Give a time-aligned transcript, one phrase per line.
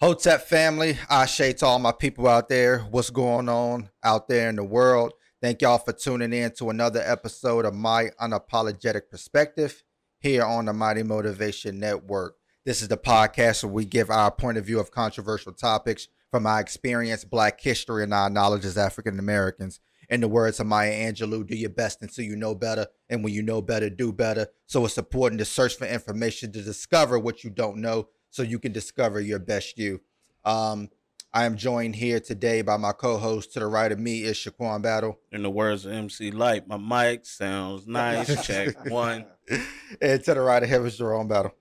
[0.00, 2.82] Hotep family, Ashe to all my people out there.
[2.82, 5.12] What's going on out there in the world?
[5.42, 9.82] Thank y'all for tuning in to another episode of My Unapologetic Perspective
[10.20, 12.36] here on the Mighty Motivation Network.
[12.64, 16.46] This is the podcast where we give our point of view of controversial topics from
[16.46, 19.80] our experience, Black history, and our knowledge as African Americans.
[20.08, 22.86] In the words of Maya Angelou, do your best until you know better.
[23.10, 24.46] And when you know better, do better.
[24.66, 28.58] So it's important to search for information to discover what you don't know so you
[28.58, 30.00] can discover your best you.
[30.44, 30.90] Um,
[31.32, 33.52] I am joined here today by my co-host.
[33.52, 35.18] To the right of me is Shaquan Battle.
[35.30, 38.46] In the words of MC Lyte, my mic sounds nice.
[38.46, 39.26] Check one.
[40.00, 41.54] and to the right of him is Jerome Battle.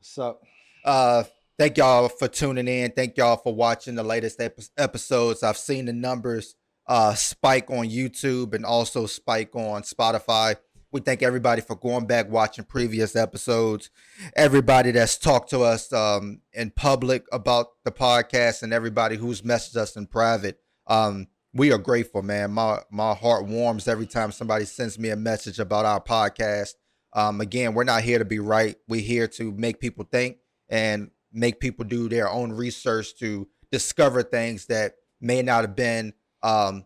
[0.00, 0.38] So,
[0.84, 1.24] Uh,
[1.58, 2.90] thank y'all for tuning in.
[2.90, 5.42] Thank y'all for watching the latest epi- episodes.
[5.42, 6.54] I've seen the numbers
[6.86, 10.56] uh, spike on YouTube and also spike on Spotify.
[10.92, 13.88] We thank everybody for going back watching previous episodes.
[14.36, 19.76] Everybody that's talked to us um, in public about the podcast and everybody who's messaged
[19.76, 20.60] us in private.
[20.86, 22.52] Um, we are grateful, man.
[22.52, 26.74] My my heart warms every time somebody sends me a message about our podcast.
[27.14, 28.76] Um, again, we're not here to be right.
[28.86, 34.22] We're here to make people think and make people do their own research to discover
[34.22, 36.84] things that may not have been um,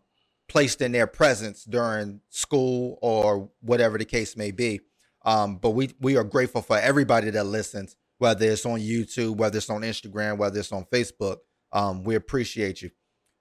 [0.49, 4.81] placed in their presence during school or whatever the case may be.
[5.25, 9.57] Um, but we we are grateful for everybody that listens, whether it's on YouTube, whether
[9.59, 11.39] it's on Instagram, whether it's on Facebook.
[11.73, 12.91] Um, we appreciate you.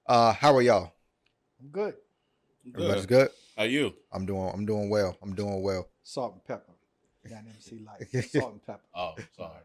[0.08, 0.94] Uh, how are y'all?
[1.62, 1.96] I'm good.
[2.74, 3.30] Everybody's good.
[3.56, 3.94] How are you?
[4.12, 5.16] I'm doing I'm doing well.
[5.22, 5.88] I'm doing well.
[6.04, 6.74] Salt and pepper.
[7.30, 8.26] Got MC Lyte.
[8.32, 8.82] Salt and pepper.
[8.96, 9.60] Oh, sorry.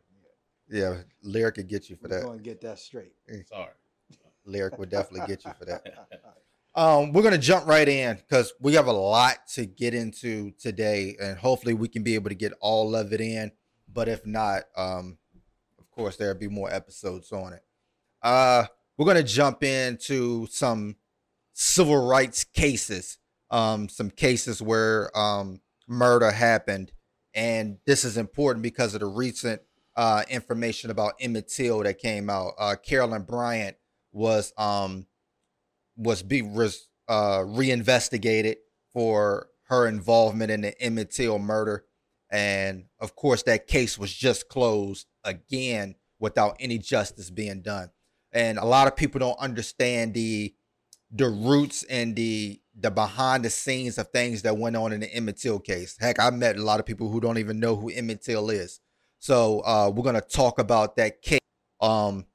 [0.71, 2.25] Yeah, lyric could get you for We're that.
[2.27, 3.13] going to get that straight.
[3.47, 3.73] Sorry.
[4.45, 5.83] Lyric would definitely get you for that.
[6.75, 11.17] Um, we're gonna jump right in because we have a lot to get into today,
[11.21, 13.51] and hopefully we can be able to get all of it in.
[13.93, 15.19] But if not, um,
[15.79, 17.63] of course there'll be more episodes on it.
[18.23, 20.97] Uh, we're gonna jump into some
[21.53, 23.19] civil rights cases,
[23.51, 26.93] um, some cases where um, murder happened,
[27.35, 29.61] and this is important because of the recent
[29.97, 32.53] uh, information about Emmett Till that came out.
[32.59, 33.77] Uh, Carolyn Bryant
[34.13, 35.07] was um
[35.97, 38.59] was be was uh reinvestigated
[38.93, 41.85] for her involvement in the Emmett Till murder.
[42.31, 47.91] And of course that case was just closed again without any justice being done.
[48.33, 50.55] And a lot of people don't understand the
[51.11, 55.13] the roots and the the behind the scenes of things that went on in the
[55.13, 55.97] Emmett Till case.
[56.01, 58.81] Heck I met a lot of people who don't even know who Emmett Till is.
[59.19, 61.41] So uh we're to talk about that case
[61.81, 62.27] um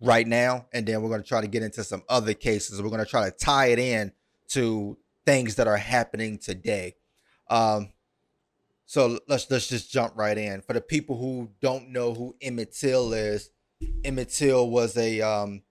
[0.00, 2.90] right now and then we're going to try to get into some other cases we're
[2.90, 4.12] going to try to tie it in
[4.48, 6.94] to things that are happening today
[7.48, 7.88] um
[8.84, 12.74] so let's let's just jump right in for the people who don't know who Emmett
[12.74, 13.50] Till is
[14.04, 15.62] Emmett Till was a um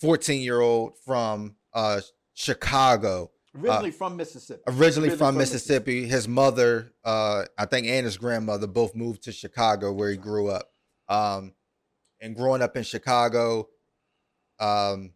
[0.00, 2.00] 14 year old from uh
[2.34, 4.62] Chicago Originally from Mississippi.
[4.66, 6.06] originally from Mississippi.
[6.06, 10.48] His mother, uh, I think, and his grandmother both moved to Chicago where he grew
[10.48, 10.72] up.
[11.08, 11.52] Um,
[12.24, 13.68] and growing up in Chicago,
[14.58, 15.12] um,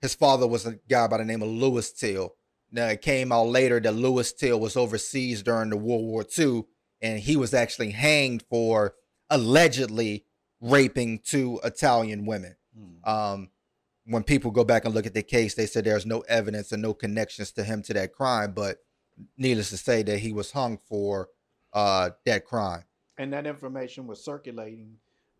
[0.00, 2.34] his father was a guy by the name of Louis Till.
[2.70, 6.64] Now it came out later that Louis Till was overseas during the World War II,
[7.02, 8.94] and he was actually hanged for
[9.28, 10.24] allegedly
[10.62, 12.56] raping two Italian women.
[12.74, 13.10] Hmm.
[13.10, 13.50] Um,
[14.06, 16.80] when people go back and look at the case, they said there's no evidence and
[16.80, 18.52] no connections to him to that crime.
[18.52, 18.78] But
[19.36, 21.28] needless to say, that he was hung for
[21.74, 22.84] uh, that crime
[23.18, 24.96] And that information was circulating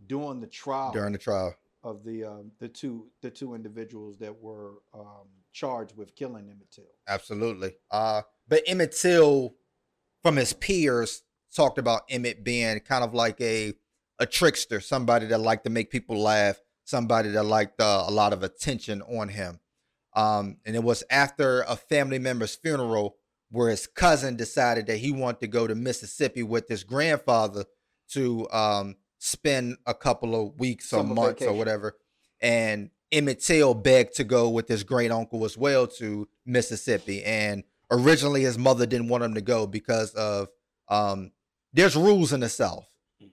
[0.06, 1.54] during the trial during the trial.
[1.82, 6.70] of the um, the two the two individuals that were um, charged with killing Emmett
[6.70, 6.84] Till.
[7.06, 7.74] Absolutely.
[7.90, 9.54] Uh, but Emmett Till,
[10.22, 11.22] from his peers,
[11.54, 13.74] talked about Emmett being kind of like a
[14.18, 18.32] a trickster, somebody that liked to make people laugh, somebody that liked uh, a lot
[18.32, 19.58] of attention on him.
[20.14, 23.16] Um, and it was after a family member's funeral
[23.50, 27.64] where his cousin decided that he wanted to go to Mississippi with his grandfather
[28.10, 31.96] to um, spend a couple of weeks or Summer months or whatever.
[32.40, 37.22] And Emmett Till begged to go with his great uncle as well to Mississippi.
[37.22, 40.48] And originally his mother didn't want him to go because of
[40.88, 41.30] um,
[41.72, 42.86] there's rules in the South.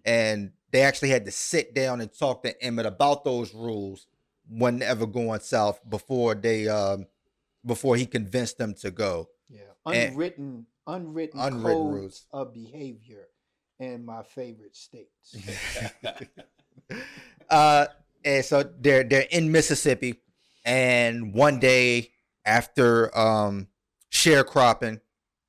[0.05, 4.05] And they actually had to sit down and talk to Emmett about those rules
[4.47, 7.05] whenever going south before they um
[7.65, 9.29] before he convinced them to go.
[9.47, 12.25] Yeah, And- unwritten unwritten, Unwritten codes rules.
[12.31, 13.27] of behavior
[13.79, 15.35] in my favorite states.
[17.49, 17.85] uh
[18.25, 20.21] and so they're they're in Mississippi
[20.65, 22.11] and one day
[22.45, 23.67] after um
[24.11, 24.99] sharecropping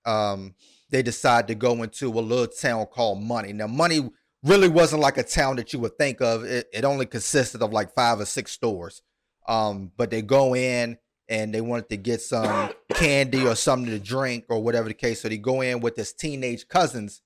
[0.05, 0.55] um
[0.91, 3.53] they decide to go into a little town called Money.
[3.53, 4.11] Now Money
[4.43, 6.45] really wasn't like a town that you would think of.
[6.45, 9.03] It, it only consisted of like five or six stores.
[9.47, 10.99] Um, but they go in
[11.29, 15.21] and they wanted to get some candy or something to drink or whatever the case.
[15.21, 17.23] So they go in with his teenage cousins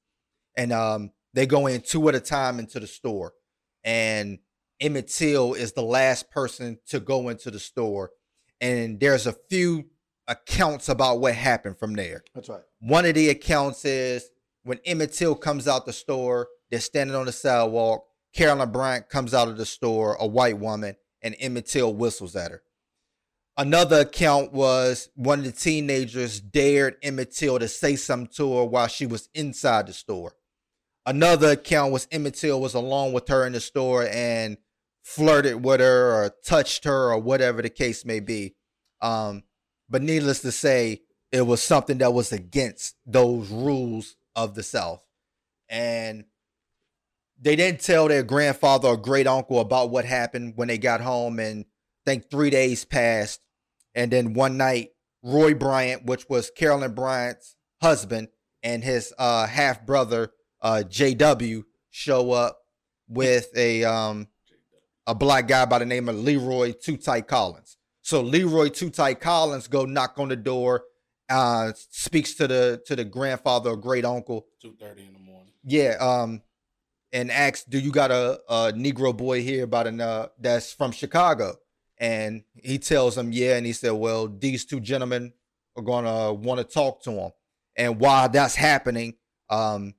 [0.57, 3.35] and um, they go in two at a time into the store.
[3.83, 4.39] And
[4.81, 8.11] Emmett Till is the last person to go into the store.
[8.61, 9.87] And there's a few
[10.27, 12.25] accounts about what happened from there.
[12.35, 12.63] That's right.
[12.81, 14.31] One of the accounts is
[14.63, 18.07] when Emmett Till comes out the store, they're standing on the sidewalk.
[18.35, 22.51] Carolyn Bryant comes out of the store, a white woman, and Emmett Till whistles at
[22.51, 22.63] her.
[23.57, 28.65] Another account was one of the teenagers dared Emmett Till to say something to her
[28.65, 30.35] while she was inside the store.
[31.07, 34.57] Another account was Emmett Till was along with her in the store and
[35.03, 38.55] flirted with her or touched her or whatever the case may be.
[39.03, 39.43] Um,
[39.89, 45.05] but needless to say, it was something that was against those rules of the South.
[45.69, 46.25] And
[47.41, 51.39] they didn't tell their grandfather or great uncle about what happened when they got home.
[51.39, 51.65] And
[52.07, 53.45] I think three days passed.
[53.95, 54.91] And then one night,
[55.23, 58.29] Roy Bryant, which was Carolyn Bryant's husband,
[58.63, 60.33] and his uh, half brother,
[60.65, 62.59] uh, JW, show up
[63.07, 64.27] with a um,
[65.07, 67.77] a black guy by the name of Leroy Too Tight Collins.
[68.03, 70.85] So Leroy Too Tight Collins go knock on the door,
[71.29, 74.47] uh, speaks to the to the grandfather or great uncle.
[74.61, 75.53] Two thirty in the morning.
[75.65, 76.43] Yeah, um,
[77.13, 80.93] and asks, "Do you got a, a Negro boy here about an uh, that's from
[80.93, 81.57] Chicago?"
[81.99, 85.35] And he tells him, "Yeah," and he said, "Well, these two gentlemen
[85.77, 87.31] are gonna want to talk to him."
[87.77, 89.15] And while that's happening,
[89.51, 89.95] um,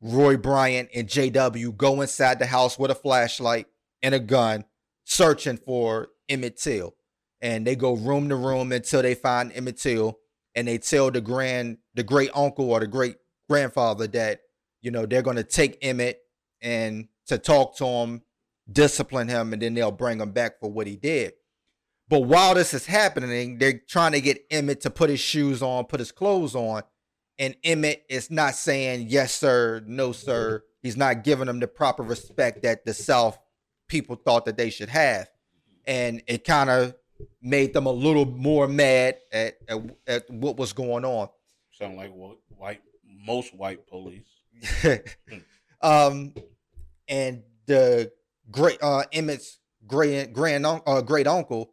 [0.00, 3.66] Roy Bryant and JW go inside the house with a flashlight
[4.02, 4.64] and a gun,
[5.04, 6.94] searching for Emmett Till.
[7.40, 10.18] And they go room to room until they find Emmett Till,
[10.54, 13.16] and they tell the grand, the great uncle or the great
[13.48, 14.40] grandfather that
[14.80, 16.20] you know they're going to take Emmett
[16.60, 18.22] and to talk to him,
[18.70, 21.34] discipline him, and then they'll bring him back for what he did.
[22.08, 25.86] But while this is happening, they're trying to get Emmett to put his shoes on,
[25.86, 26.82] put his clothes on,
[27.38, 30.62] and Emmett is not saying yes sir, no sir.
[30.82, 33.38] He's not giving them the proper respect that the South
[33.88, 35.28] people thought that they should have,
[35.86, 36.94] and it kind of
[37.42, 41.28] made them a little more mad at, at at what was going on.
[41.72, 44.28] Sound like what white most white police.
[45.82, 46.32] um,
[47.08, 48.12] and the
[48.50, 51.72] great uh, Emmett's great grand uh, great uncle,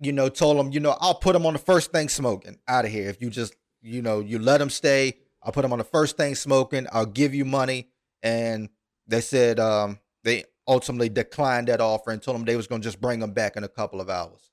[0.00, 2.84] you know, told him, you know, I'll put him on the first thing smoking out
[2.84, 5.18] of here if you just, you know, you let them stay.
[5.42, 6.86] I'll put them on the first thing smoking.
[6.92, 7.88] I'll give you money.
[8.22, 8.68] And
[9.06, 12.86] they said um, they ultimately declined that offer and told them they was going to
[12.86, 14.50] just bring them back in a couple of hours.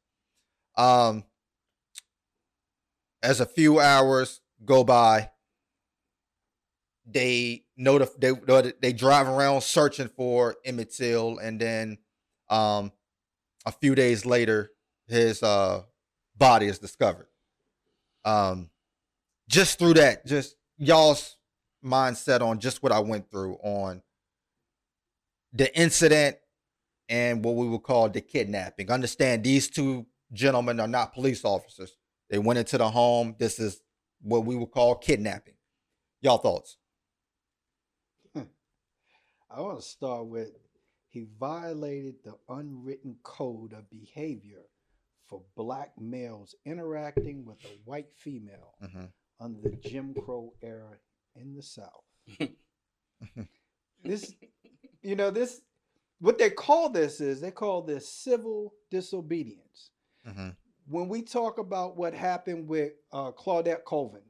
[0.75, 1.23] Um,
[3.21, 5.31] as a few hours go by,
[7.05, 11.97] they notif- they they drive around searching for Emmett Till, and then
[12.49, 12.91] um,
[13.65, 14.71] a few days later,
[15.07, 15.83] his uh,
[16.37, 17.27] body is discovered.
[18.25, 18.69] Um,
[19.49, 21.37] just through that, just y'all's
[21.83, 24.01] mindset on just what I went through on
[25.53, 26.37] the incident
[27.09, 28.91] and what we would call the kidnapping.
[28.91, 31.95] Understand these two gentlemen are not police officers.
[32.29, 33.35] They went into the home.
[33.39, 33.81] This is
[34.21, 35.55] what we would call kidnapping.
[36.21, 36.77] Y'all thoughts?
[39.49, 40.49] I want to start with
[41.07, 44.63] he violated the unwritten code of behavior
[45.25, 49.05] for black males interacting with a white female Mm-hmm.
[49.39, 50.97] Under the Jim Crow era
[51.35, 52.03] in the South.
[54.03, 54.33] this,
[55.01, 55.61] you know, this,
[56.19, 59.91] what they call this is they call this civil disobedience.
[60.27, 60.49] Mm-hmm.
[60.87, 64.21] When we talk about what happened with uh, Claudette Colvin,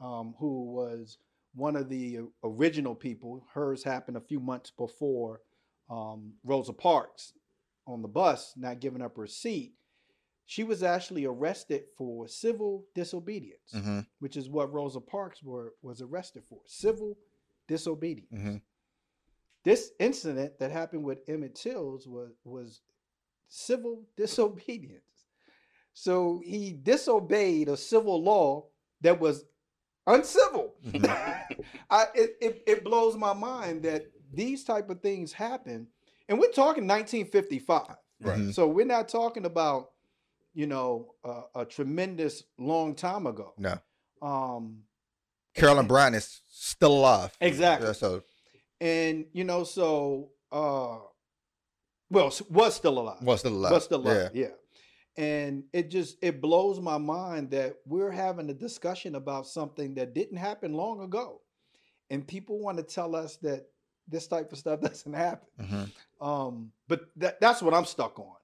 [0.00, 1.18] um, who was
[1.54, 5.40] one of the original people, hers happened a few months before
[5.90, 7.32] um, Rosa Parks
[7.86, 9.74] on the bus not giving up her seat.
[10.46, 14.00] She was actually arrested for civil disobedience, Mm-hmm.
[14.18, 17.16] which is what Rosa Parks were, was arrested for civil
[17.66, 18.30] disobedience.
[18.32, 18.60] Mhm.
[19.64, 22.82] This incident that happened with Emmett Tills was, was
[23.48, 25.02] civil disobedience.
[25.94, 28.66] So he disobeyed a civil law
[29.00, 29.44] that was
[30.06, 30.74] uncivil.
[30.84, 31.06] Mhm.
[31.90, 35.86] I, it, it, it blows my mind that these type of things happen.
[36.28, 37.96] And we're talking 1955.
[38.20, 38.52] Right.
[38.54, 39.90] So we're not talking about,
[40.54, 43.52] you know, uh, a tremendous long time ago.
[43.58, 43.78] No.
[44.22, 44.84] Um,
[45.54, 47.36] Carolyn Bryant is still alive.
[47.40, 47.88] Exactly.
[47.88, 48.22] Yeah, so
[48.80, 50.98] and you know, so uh,
[52.10, 53.22] well, was still alive.
[53.22, 53.72] was still alive.
[53.72, 54.30] was still alive.
[54.34, 54.48] Yeah.
[55.16, 60.12] And it just it blows my mind that we're having a discussion about something that
[60.12, 61.40] didn't happen long ago,
[62.10, 63.66] and people want to tell us that
[64.08, 65.48] this type of stuff doesn't happen.
[65.60, 65.90] Mhm.
[66.20, 68.34] Um, but that, that's what I'm stuck on,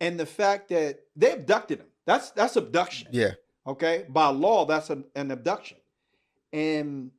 [0.00, 1.86] and the fact that they abducted him.
[2.06, 3.08] That's that's abduction.
[3.12, 3.32] Yeah.
[3.66, 5.76] Okay, by law, that's an, an abduction,
[6.52, 7.10] and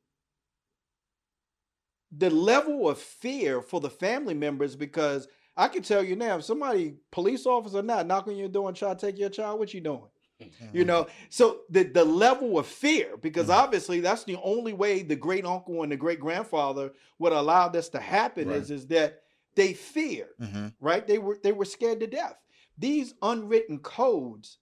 [2.16, 6.44] the level of fear for the family members because I can tell you now, if
[6.44, 9.58] somebody, police officer, or not knock on your door and try to take your child,
[9.58, 10.02] what you doing?
[10.72, 13.54] You know, so the the level of fear, because Mhm.
[13.54, 17.88] obviously that's the only way the great uncle and the great grandfather would allow this
[17.90, 18.56] to happen Right.
[18.56, 19.22] is is that
[19.54, 21.06] they feared, hmm right?
[21.06, 22.36] They were they were scared to death.
[22.78, 24.58] These unwritten codes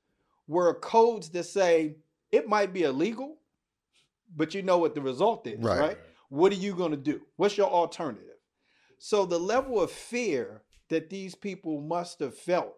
[0.47, 1.97] were codes that say
[2.33, 3.37] it might be illegal,
[4.37, 5.79] but you know what the result is, Right.
[5.79, 5.99] right?
[6.29, 7.21] What are you going to do?
[7.37, 8.27] What's your alternative?
[8.99, 12.75] So the level of fear that these people must have felt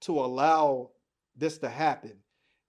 [0.00, 0.90] to allow
[1.36, 2.14] this to happen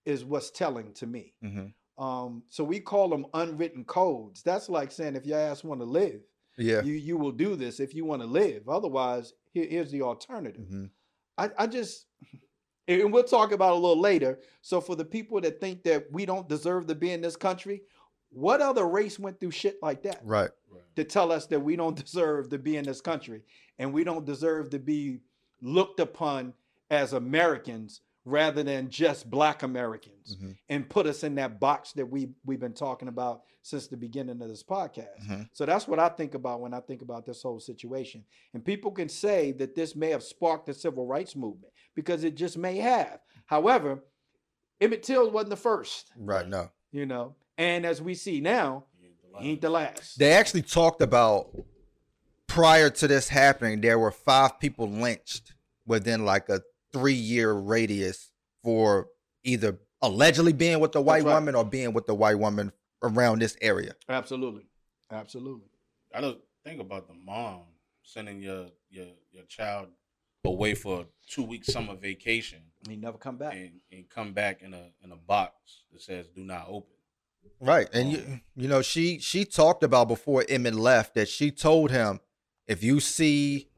[0.05, 1.33] is what's telling to me.
[1.41, 4.43] hmm Um, so we call them unwritten codes.
[4.43, 6.21] That's like saying if your ass want to live,
[6.57, 6.83] Yeah.
[6.83, 8.69] you you will do this if you want to live.
[8.69, 10.67] Otherwise, here- here's the alternative.
[10.67, 10.85] hmm
[11.37, 12.05] I, I just
[12.87, 14.39] and we'll talk about it a little later.
[14.61, 17.81] So for the people that think that we don't deserve to be in this country,
[18.29, 20.49] what other race went through shit like that Right.
[20.69, 20.83] Right.
[20.95, 23.41] to tell us that we don't deserve to be in this country
[23.79, 25.19] and we don't deserve to be
[25.61, 26.53] looked upon
[26.89, 32.05] as Americans rather than just black Americans hmm and put us in that box that
[32.05, 35.07] we we've been talking about since the beginning of this podcast.
[35.25, 38.23] hmm So that's what I think about when I think about this whole situation.
[38.53, 42.35] And people can say that this may have sparked the civil rights movement because it
[42.35, 43.19] just may have.
[43.45, 44.03] However,
[44.81, 46.47] Emmett Till wasn't the first, Right.
[46.47, 46.69] No.
[46.91, 47.35] you know.
[47.57, 48.85] And as we see now,
[49.39, 50.19] he ain't the last.
[50.19, 51.49] They actually talked about
[52.47, 55.53] prior to this happening, there were five people lynched
[55.85, 56.61] within like a
[56.93, 58.31] three year radius
[58.63, 59.07] for
[59.43, 61.33] either allegedly being with the white right.
[61.33, 63.93] woman or being with the white woman around this area.
[64.09, 64.67] Absolutely.
[65.11, 65.69] Absolutely.
[66.13, 67.61] I don't think about the mom
[68.03, 69.87] sending your your your child
[70.45, 73.53] away for a two week summer vacation He never come back.
[73.53, 76.93] and, and come back in a in a box that says do not open.
[77.59, 77.87] Right.
[77.93, 81.91] And you um, you know, she she talked about before Emmett left that she told
[81.91, 82.19] him
[82.67, 83.69] if you see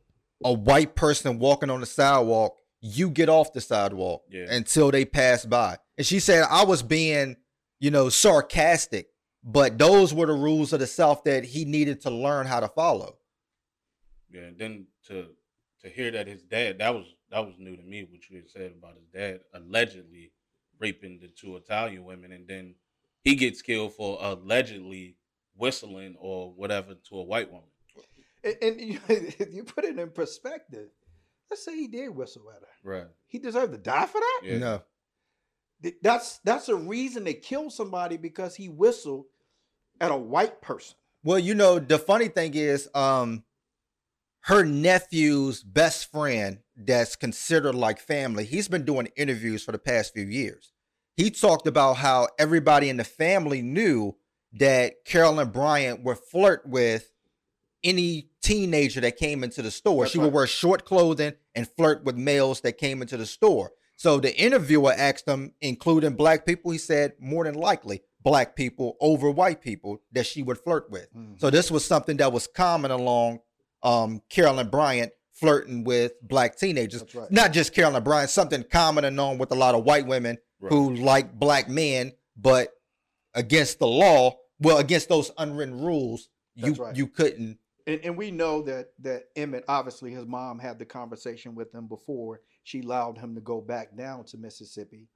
[0.43, 4.45] a white person walking on the sidewalk, you get off the sidewalk Yeah.
[4.53, 5.77] until they pass by.
[5.97, 7.35] And she said I was being,
[7.79, 9.09] you know, sarcastic,
[9.43, 12.67] but those were the rules of the South that he needed to learn how to
[12.69, 13.17] follow.
[14.31, 15.27] Yeah, and then to
[15.81, 18.49] to hear that his dad that was that was new to me what you had
[18.49, 20.31] said about his dad allegedly
[20.79, 22.75] raping the two Italian women and then
[23.23, 25.15] he gets killed for allegedly
[25.55, 27.67] whistling or whatever to a white woman.
[28.43, 28.99] And, and you,
[29.51, 30.89] you put it in perspective.
[31.49, 32.67] Let's say he did whistle at her.
[32.83, 33.07] Right.
[33.27, 34.41] He deserved to die for that?
[34.43, 34.57] Yeah.
[34.57, 34.81] No.
[36.01, 39.25] That's that's a reason to kill somebody because he whistled
[40.01, 40.95] at a white person.
[41.23, 43.43] Well, you know, the funny thing is, um,
[44.41, 50.13] her nephew's best friend, that's considered like family, he's been doing interviews for the past
[50.13, 50.71] few years.
[51.17, 54.15] He talked about how everybody in the family knew
[54.53, 57.11] that Carolyn Bryant would flirt with
[57.83, 60.03] any teenager that came into the store.
[60.03, 60.25] That's she right.
[60.25, 63.71] would wear short clothing and flirt with males that came into the store.
[63.95, 68.95] So the interviewer asked him, including black people, he said more than likely black people
[69.01, 71.07] over white people that she would flirt with.
[71.37, 73.39] So this was something that was common along
[73.83, 77.03] um, Carolyn Bryant flirting with black teenagers.
[77.13, 77.31] Right.
[77.31, 80.73] Not just Carolyn Bryant, something common and known with a lot of white women Right.
[80.73, 82.73] who like black men, but
[83.33, 87.57] against the law, well, against those unwritten rules, you That's you couldn't.
[87.89, 91.87] And, and we know that that Emmett, obviously, his mom had the conversation with him
[91.87, 95.07] before she allowed him to go back down to Mississippi.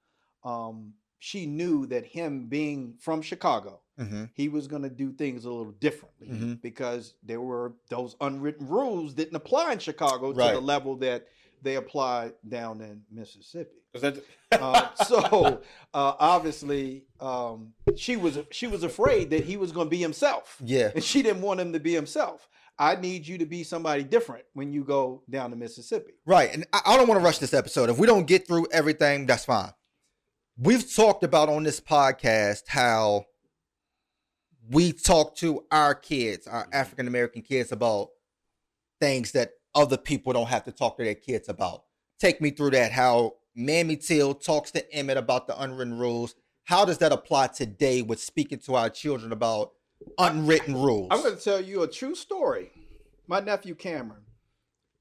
[0.44, 4.30] Um, she knew that him being from Chicago, Mhm.
[4.34, 6.62] he was going to do things a little differently Mhm.
[6.62, 11.28] because there were those unwritten rules didn't apply in Chicago to the level that
[11.62, 13.78] they apply down in Mississippi.
[13.94, 15.62] that- Uh, so
[15.94, 20.58] uh, obviously, um, she was she was afraid that he was going to be himself,
[20.64, 22.50] Yeah, and she didn't want him to be himself.
[22.80, 26.14] I need you to be somebody different when you go down to Mississippi.
[26.26, 26.50] right.
[26.54, 27.90] And I, I don't want to rush this episode.
[27.90, 29.72] If we don't get through everything, that's fine.
[30.58, 33.26] We've talked about on this podcast how
[34.70, 36.74] we talk to our kids, our Mhm.
[36.74, 38.10] African American kids, about
[39.00, 41.84] things that other people don't have to talk to their kids about.
[42.20, 42.92] Take me through that.
[42.92, 46.36] How Mamie Till talks to Emmett about the unwritten rules.
[46.66, 49.74] How does that apply today with speaking to our children about
[50.18, 51.08] unwritten rules?
[51.12, 52.72] I'm going to tell you a true story.
[53.28, 54.24] My nephew Cameron,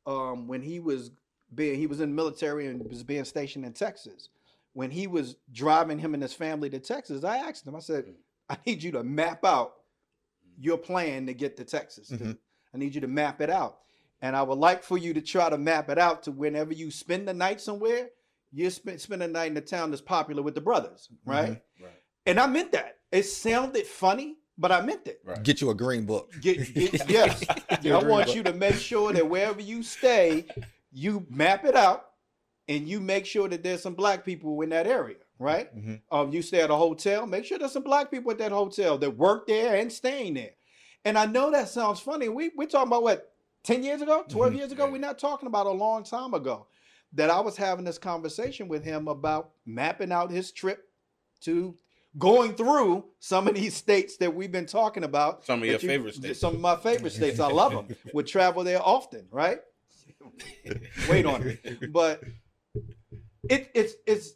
[0.06, 1.10] um, when he was
[1.54, 4.28] being he was in the military and was being stationed in Texas.
[4.74, 7.76] When he was driving him and his family to Texas, I asked him.
[7.76, 8.06] I said,
[8.48, 9.74] "I need you to map out
[10.58, 12.10] your plan to get to Texas.
[12.10, 12.38] Mhm.
[12.72, 13.80] I need you to map it out.
[14.20, 16.90] And I would like for you to try to map it out to whenever you
[16.90, 18.10] spend the night somewhere,
[18.52, 21.50] you spend spend a night in a town that's popular with the brothers, right?
[21.52, 21.84] Mm-hmm.
[21.84, 22.02] Right.
[22.26, 22.98] And I meant that.
[23.10, 25.20] It sounded funny, but I meant it.
[25.24, 25.42] Right.
[25.42, 26.32] Get you a green book.
[26.40, 27.42] Get, get, yes,
[27.82, 28.34] Yeah, I want much.
[28.36, 30.46] you to make sure that wherever you stay,
[30.92, 32.06] you map it out,
[32.68, 35.74] and you make sure that there's some black people in that area, right?
[35.76, 36.00] Mhm.
[36.12, 38.98] Um, you stay at a hotel, make sure there's some black people at that hotel
[38.98, 40.52] that work there and staying there.
[41.04, 42.28] And I know that sounds funny.
[42.28, 43.32] We we're talking about what
[43.64, 44.58] 10 years ago, 12 Mhm.
[44.58, 44.86] years ago.
[44.86, 44.92] Yeah.
[44.92, 46.66] We're not talking about a long time ago.
[47.14, 50.88] That I was having this conversation with him about mapping out his trip
[51.40, 51.76] to
[52.18, 55.44] going through some of these states that we've been talking about.
[55.44, 56.40] Some of your you- favorite states.
[56.40, 57.40] Some of my favorite states.
[57.40, 57.96] I love them.
[58.14, 59.60] Would travel there often, right?
[61.08, 61.92] Wait on it.
[61.92, 62.22] But
[63.48, 64.32] it, it's it's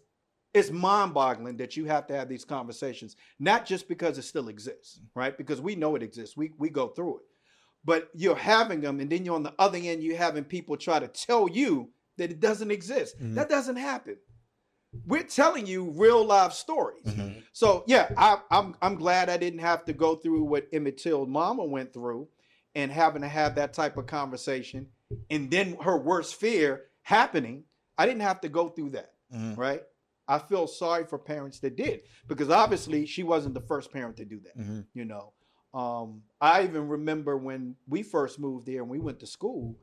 [0.52, 5.00] it's mind-boggling that you have to have these conversations, not just because it still exists,
[5.14, 5.37] right?
[5.37, 6.37] Because we know it exists.
[6.37, 7.23] We we go through it.
[7.85, 10.99] But you're having them, and then you're on the other end, you're having people try
[10.99, 13.21] to tell you that it doesn't exist.
[13.21, 13.35] Mhm.
[13.35, 14.16] That doesn't happen.
[15.07, 17.05] We're telling you real life stories.
[17.05, 17.43] Mhm.
[17.53, 21.26] So yeah, I, I'm I'm glad I didn't have to go through what Emmett Till
[21.26, 22.29] mama went through,
[22.75, 24.88] and having to have that type of conversation,
[25.31, 27.65] and then her worst fear happening.
[27.99, 29.57] I didn't have to go through that, Mhm.
[29.57, 29.83] right?
[30.29, 34.25] I feel sorry for parents that did because obviously she wasn't the first parent to
[34.25, 34.59] do that.
[34.59, 34.87] Mhm.
[34.93, 35.33] You know,
[35.73, 39.76] um, I even remember when we first moved there and we went to school.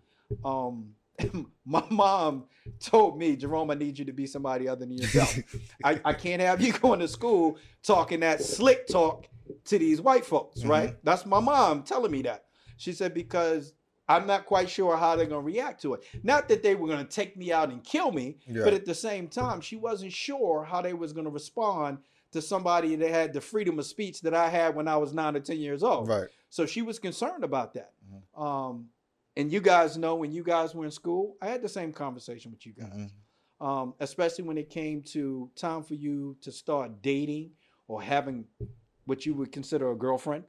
[0.43, 0.95] Um,
[1.65, 2.45] my mom
[2.79, 5.37] told me, Jerome, I need you to be somebody other than yourself.
[5.83, 9.27] I, I can't have you going to school talking that slick talk
[9.65, 10.69] to these white folks, Mhm.
[10.69, 10.95] right?
[11.03, 12.45] That's my mom telling me that.
[12.77, 13.73] She said, because
[14.09, 16.03] I'm not quite sure how they're going to react to it.
[16.23, 18.63] Not that they were going to take me out and kill me, Yeah.
[18.63, 21.99] but at the same time, she wasn't sure how they was going to respond
[22.31, 25.35] to somebody that had the freedom of speech that I had when I was nine
[25.35, 26.07] or 10 years old.
[26.09, 26.27] Right.
[26.49, 27.91] So she was concerned about that.
[28.35, 28.41] Mhm.
[28.41, 28.89] Um,
[29.35, 32.51] and you guys know when you guys were in school, I had the same conversation
[32.51, 33.11] with you guys Mhm.
[33.65, 37.51] um, especially when it came to time for you to start dating
[37.87, 38.45] or having
[39.05, 40.43] what you would consider a girlfriend.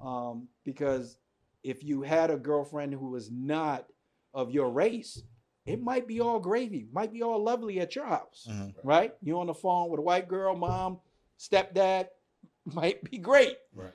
[0.00, 1.18] Um, because
[1.64, 3.88] if you had a girlfriend who was not
[4.34, 5.22] of your race,
[5.66, 8.74] it might be all gravy, might be all lovely at your house, Mhm.
[8.84, 9.16] right?
[9.20, 11.00] You're on the phone with a white girl, mom,
[11.38, 12.08] stepdad,
[12.64, 13.56] might be great.
[13.74, 13.94] Right.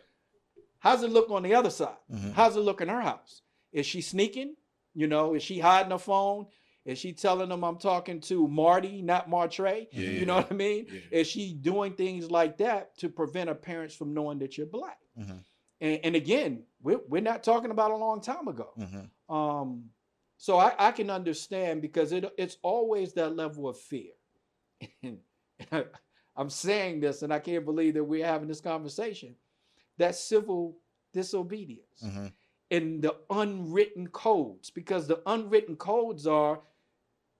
[0.80, 1.98] How's it look on the other side?
[2.12, 2.34] Mhm.
[2.34, 3.42] How's it look in her house?
[3.76, 4.56] Is she sneaking?
[4.94, 6.48] You know, is she hiding her phone?
[6.86, 9.88] Is she telling them I'm talking to Marty, not Martre?
[9.92, 10.86] Yeah, You know what I mean?
[10.90, 11.00] Yeah.
[11.20, 15.00] Is she doing things like that to prevent her parents from knowing that you're black?
[15.20, 15.44] Mhm.
[15.82, 18.70] And, and again, we're, we're not talking about a long time ago.
[18.80, 19.10] Mhm.
[19.34, 19.90] Um,
[20.38, 24.12] so I, I can understand because it, it's always that level of fear.
[26.38, 29.36] I'm saying this, and I can't believe that we're having this conversation.
[29.98, 30.78] That civil
[31.14, 32.32] disobedience Mhm.
[32.70, 36.62] In the unwritten codes, because the unwritten codes are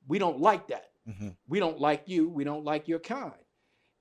[0.08, 0.92] we don't like that.
[1.08, 1.36] Mhm.
[1.48, 2.30] We don't like you.
[2.30, 3.34] We don't like your kind.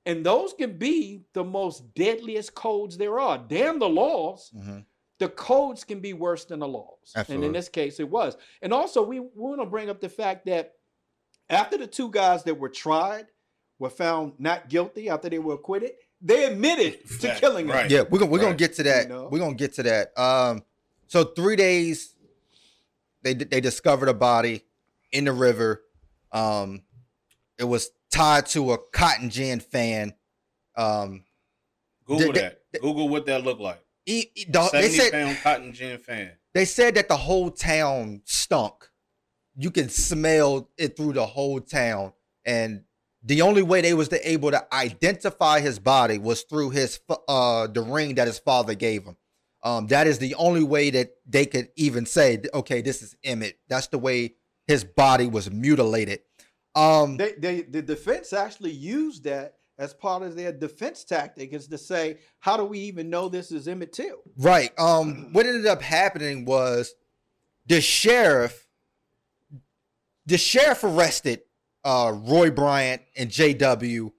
[0.06, 3.38] And those can be the most deadliest codes there are.
[3.38, 4.84] Damn the laws Mhm.
[5.18, 7.12] the codes can be worse than the laws.
[7.14, 8.36] And in this case, it was.
[8.60, 10.74] And also, we want to bring up the fact that
[11.48, 13.26] after the two guys that were tried
[13.78, 17.76] were found not guilty after they were acquitted, they admitted to killing them.
[17.76, 17.90] right.
[17.90, 19.04] Yeah, we're gonna we're gonna get to that.
[19.04, 19.28] You know?
[19.30, 20.18] We're gonna get to that.
[20.18, 20.64] Um,
[21.14, 22.12] so three days,
[23.22, 24.64] they they discovered a body
[25.12, 25.80] in the river.
[26.32, 26.82] Um,
[27.56, 30.14] it was tied to a cotton gin fan.
[30.76, 31.22] Um,
[32.04, 32.62] Google They- that.
[32.80, 33.80] Google what that looked like.
[34.04, 36.32] he- the- they said pound cotton gin fan.
[36.52, 38.90] they said that the whole town stunk.
[39.56, 42.12] You can smell it through the whole town,
[42.44, 42.82] and
[43.22, 46.98] the only way they was to able to identify his body was through his
[47.28, 49.16] uh the ring that his father gave him.
[49.64, 53.58] Um, that is the only way that they could even say, okay, this is Emmett.
[53.68, 54.34] That's the way
[54.66, 56.20] his body was mutilated.
[56.74, 61.66] Um, They, they, the defense actually used that as part of their defense tactic is
[61.68, 64.18] to say, how do we even know this is Emmett Till?
[64.36, 64.70] Right.
[64.78, 66.94] Um, what ended up happening was
[67.66, 68.68] the sheriff,
[70.26, 71.40] the sheriff arrested
[71.84, 74.10] uh Roy Bryant and JW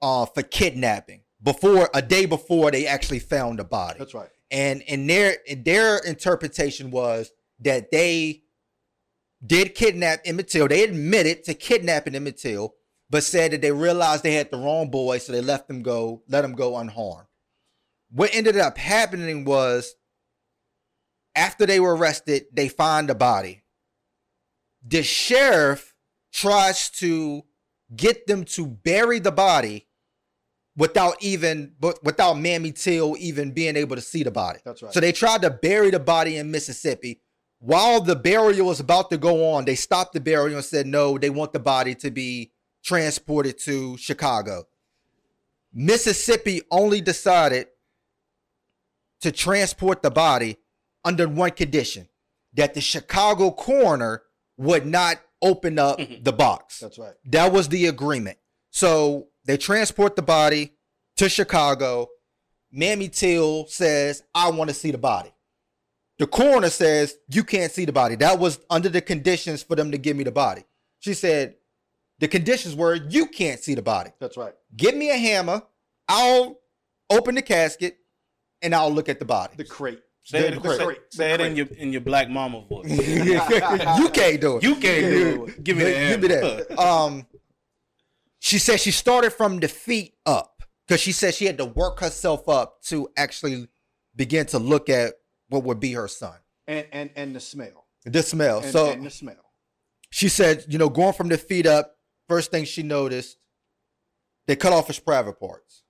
[0.00, 3.98] uh for kidnapping before a day before they actually found the body.
[3.98, 4.30] That's right.
[4.50, 7.30] And in their their interpretation was
[7.60, 8.42] that they
[9.44, 10.68] did kidnap Emmett Till.
[10.68, 12.74] They admitted to kidnapping Emmett Till,
[13.10, 16.22] but said that they realized they had the wrong boy, so they left them go,
[16.28, 17.28] let him go unharmed.
[18.10, 19.94] What ended up happening was
[21.34, 23.62] after they were arrested, they find the body.
[24.86, 25.94] The sheriff
[26.32, 27.42] tries to
[27.94, 29.85] get them to bury the body
[30.76, 34.60] without even but without Mamie Till even being able to see the body.
[34.64, 34.92] That's right.
[34.92, 37.20] So they tried to bury the body in Mississippi
[37.58, 41.18] while the burial was about to go on, they stopped the burial and said no,
[41.18, 42.52] they want the body to be
[42.84, 44.64] transported to Chicago.
[45.72, 47.68] Mississippi only decided
[49.20, 50.58] to transport the body
[51.04, 52.08] under one condition
[52.54, 54.22] that the Chicago coroner
[54.56, 56.80] would not open up the box.
[56.80, 57.14] That's right.
[57.26, 58.38] That was the agreement.
[58.70, 60.74] So they transport the body
[61.16, 62.08] to Chicago.
[62.72, 65.32] Mamie Till says, I want to see the body.
[66.18, 68.16] The coroner says, You can't see the body.
[68.16, 70.64] That was under the conditions for them to give me the body.
[70.98, 71.54] She said,
[72.18, 74.10] The conditions were, You can't see the body.
[74.18, 74.52] That's right.
[74.76, 75.62] Give me a hammer.
[76.08, 76.58] I'll
[77.10, 77.98] open the casket
[78.62, 79.54] and I'll look at the body.
[79.56, 80.00] The crate.
[80.24, 80.78] Say, The it, crate.
[80.78, 82.90] say, say it in your in your black mama voice.
[82.90, 84.62] you can't do it.
[84.62, 85.62] You can't do it.
[85.62, 86.10] Give me that.
[86.10, 86.78] Give me that.
[86.78, 87.26] Um,
[88.46, 91.98] she said she started from the feet up because she said she had to work
[91.98, 93.66] herself up to actually
[94.14, 95.14] begin to look at
[95.48, 96.36] what would be her son.
[96.68, 97.86] And and and the smell.
[98.04, 98.60] The smell.
[98.60, 99.50] And, so and the smell.
[100.10, 101.96] she said, you know, going from the feet up,
[102.28, 103.36] first thing she noticed,
[104.46, 105.82] they cut off his private parts.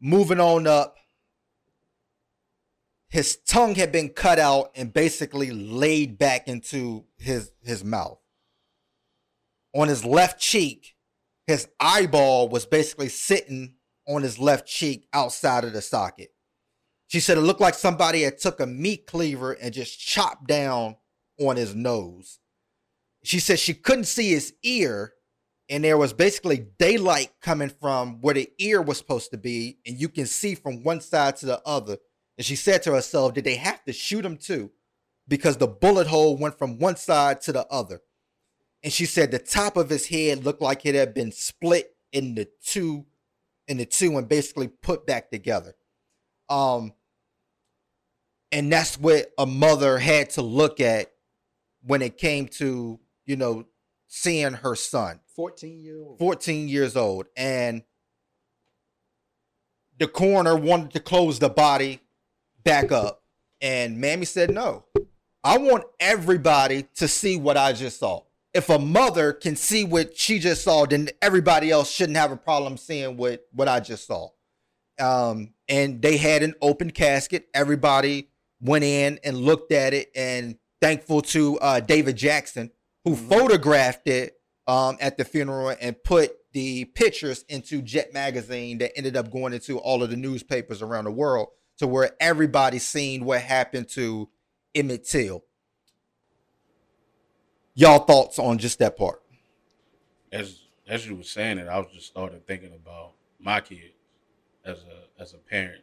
[0.00, 0.96] Moving on up,
[3.10, 8.20] his tongue had been cut out and basically laid back into his his mouth.
[9.74, 10.95] On his left cheek,
[11.46, 13.74] his eyeball was basically sitting
[14.06, 16.30] on his left cheek outside of the socket.
[17.08, 20.96] She said it looked like somebody had took a meat cleaver and just chopped down
[21.38, 22.40] on his nose.
[23.22, 25.12] She said she couldn't see his ear,
[25.68, 30.00] and there was basically daylight coming from where the ear was supposed to be, and
[30.00, 31.98] you can see from one side to the other.
[32.38, 34.70] And she said to herself, Did they have to shoot him too?
[35.28, 38.00] Because the bullet hole went from one side to the other.
[38.82, 42.46] And she said the top of his head looked like it had been split into
[42.64, 43.06] two,
[43.66, 45.74] into two, and basically put back together.
[46.48, 46.92] Um,
[48.52, 51.12] and that's what a mother had to look at
[51.82, 53.66] when it came to you know
[54.06, 55.20] seeing her son.
[55.34, 56.18] 14 year old.
[56.18, 57.26] 14 years old.
[57.36, 57.82] And
[59.98, 62.00] the coroner wanted to close the body
[62.64, 63.22] back up.
[63.60, 64.84] And Mamie said no.
[65.44, 68.22] I want everybody to see what i just saw
[68.56, 72.36] if a mother can see what she just saw then everybody else shouldn't have a
[72.36, 74.28] problem seeing what what i just saw.
[74.98, 77.48] Um and they had an open casket.
[77.52, 82.70] Everybody went in and looked at it and thankful to uh david jackson
[83.04, 83.28] who Mhm.
[83.28, 84.34] photographed it
[84.66, 89.52] um at the funeral and put the pictures into jet magazine that ended up going
[89.52, 94.28] into all of the newspapers around the world to where everybody seen what happened to
[94.74, 95.44] emmett till
[97.76, 99.22] y'all thoughts on just that part
[100.32, 103.94] as as you were saying it, I was just started thinking about my kids
[104.64, 105.82] as a as a parent,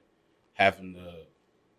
[0.54, 1.14] having to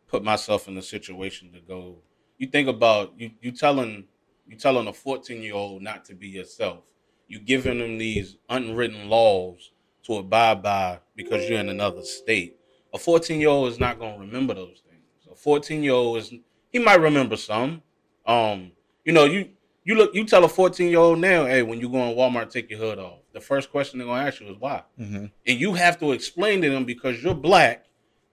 [0.08, 1.98] put myself in a situation to go.
[2.38, 4.04] You think about you you telling
[4.46, 6.84] you telling a fourteen year old not to be yourself.
[7.26, 9.72] You giving them these unwritten laws
[10.04, 12.56] to abide by because you're in another state.
[12.92, 15.28] A fourteen year old is not gonna remember those things.
[15.30, 16.34] A fourteen year old is
[16.70, 17.82] he might remember some.
[18.26, 18.72] Um,
[19.04, 19.50] you know, you
[19.84, 22.50] you look you tell a 14 year old now, hey, when you go in Walmart,
[22.50, 23.18] take your hood off.
[23.32, 24.82] The first question they're gonna ask you is why.
[24.98, 25.26] mm-hmm.
[25.46, 27.84] And you have to explain to them because you're black,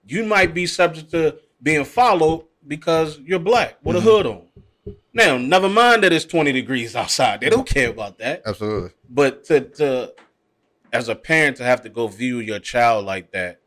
[0.06, 3.98] you might be subject to being followed because you're black with Mhm.
[3.98, 4.42] a hood on.
[5.14, 7.40] Now, never mind that it's 20 degrees outside.
[7.40, 8.42] They don't care about that.
[8.46, 10.14] absolutely But to to
[10.92, 13.60] as a parent to have to go view your child like that,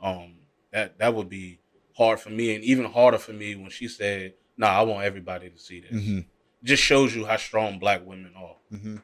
[0.00, 0.34] um,
[0.72, 1.60] that that would be
[1.96, 5.50] hard for me, and even harder for me when she said, "Nah, I want everybody
[5.50, 6.20] to see this." mm-hmm.
[6.62, 8.56] Just shows you how strong black women are.
[8.72, 8.96] Mm-hmm.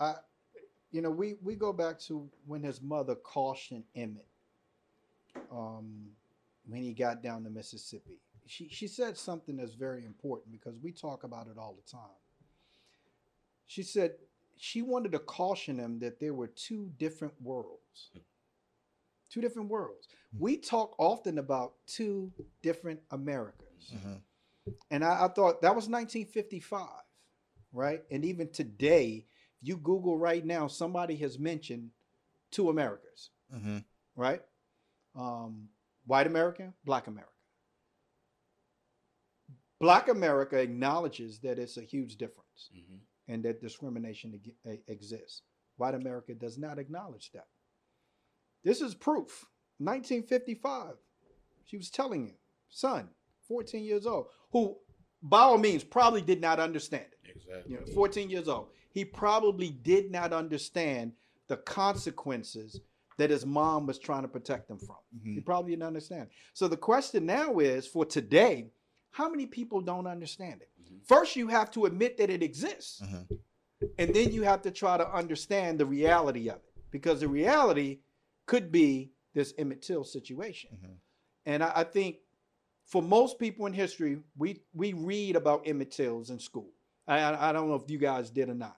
[0.00, 0.14] I,
[0.90, 4.26] you know, we we go back to when his mother cautioned Emmett,
[5.52, 6.06] um,
[6.66, 8.18] when he got down to Mississippi.
[8.46, 12.16] She she said something that's very important because we talk about it all the time.
[13.66, 14.12] She said
[14.56, 18.10] she wanted to caution him that there were two different worlds.
[19.30, 20.08] Two different worlds.
[20.38, 23.92] We talk often about two different Americas.
[23.94, 24.14] Mm-hmm.
[24.90, 26.86] And I, I thought that was 1955,
[27.72, 28.02] right?
[28.10, 29.26] And even today,
[29.60, 31.90] if you Google right now, somebody has mentioned
[32.50, 33.78] two Americas, Mm-hmm.
[34.16, 34.42] right?
[35.14, 35.68] Um,
[36.06, 37.32] white America, black America.
[39.80, 43.00] Black America acknowledges that it's a huge difference Mhm.
[43.28, 44.40] and that discrimination
[44.88, 45.42] exists.
[45.76, 47.48] White America does not acknowledge that.
[48.64, 49.46] This is proof.
[49.78, 50.96] 1955,
[51.64, 52.36] she was telling him,
[52.68, 53.14] son,
[53.48, 54.76] 14 years old, who
[55.22, 57.30] by all means probably did not understand it.
[57.36, 57.72] Exactly.
[57.74, 58.68] You know, 14 years old.
[58.90, 61.12] He probably did not understand
[61.48, 62.80] the consequences
[63.16, 64.96] that his mom was trying to protect him from.
[65.16, 65.34] Mm-hmm.
[65.34, 66.28] He probably didn't understand.
[66.54, 68.70] So the question now is for today,
[69.10, 70.68] How many people don't understand it?
[70.80, 71.04] Mhm.
[71.06, 73.38] First, you have to admit that it exists, Mhm.
[73.98, 78.00] and then you have to try to understand the reality of it, because the reality
[78.44, 80.70] could be this Emmett Till situation.
[80.76, 80.96] Mhm.
[81.46, 82.18] And I, I think
[82.88, 86.70] for most people in history, we we read about Emmett Tills in school.
[87.06, 88.76] I, I I don't know if you guys did or not.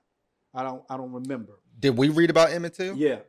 [0.52, 1.54] I don't I don't remember.
[1.78, 2.96] Did we read about Emmett Till?
[2.96, 3.20] Yeah,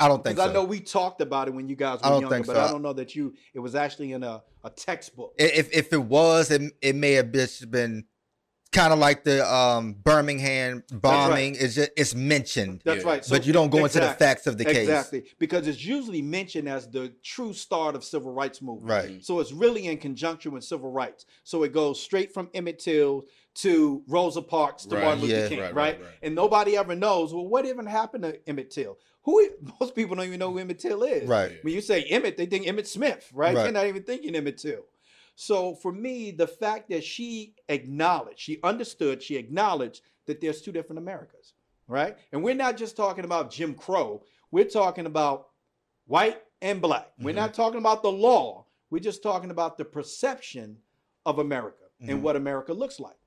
[0.00, 0.48] I don't think so.
[0.48, 2.60] I know we talked about it when you guys were younger, but so.
[2.60, 5.34] I don't know that you it was actually in a, a textbook.
[5.38, 8.06] If if it was, it, it may have just been
[8.76, 11.56] kind of like the um, Birmingham bombing.
[11.58, 13.24] It's just it's mentioned, That's right.
[13.24, 14.76] So- but you don't go into the facts of the case.
[14.88, 18.90] Exactly, because it's usually mentioned as the true start of civil rights movement.
[18.90, 19.24] Right.
[19.24, 21.24] So it's really in conjunction with civil rights.
[21.44, 23.24] So it goes straight from Emmett Till
[23.56, 25.04] to Rosa Parks to Right.
[25.04, 25.48] Martin Luther Yeah.
[25.48, 26.14] King, Right, right, right, right.
[26.22, 27.32] And nobody ever knows.
[27.32, 28.98] Well, what even happened to Emmett Till?
[29.22, 29.48] Who?
[29.80, 31.26] Most people don't even know who Emmett Till is.
[31.26, 31.52] Right.
[31.62, 33.54] When you say Emmett, they think Emmitt Smith, right?
[33.56, 33.62] Right.
[33.64, 34.82] They're not even thinking Emmett Till.
[35.36, 40.72] So for me, the fact that she acknowledged, she understood, she acknowledged that there's two
[40.72, 41.52] different Americas,
[41.86, 42.16] right?
[42.32, 44.24] And we're not just talking about Jim Crow.
[44.50, 45.48] We're talking about
[46.06, 47.12] white and black.
[47.18, 47.36] We're Mhm.
[47.36, 48.64] not talking about the law.
[48.88, 50.82] We're just talking about the perception
[51.26, 52.08] of America Mhm.
[52.08, 53.18] and what America looks like.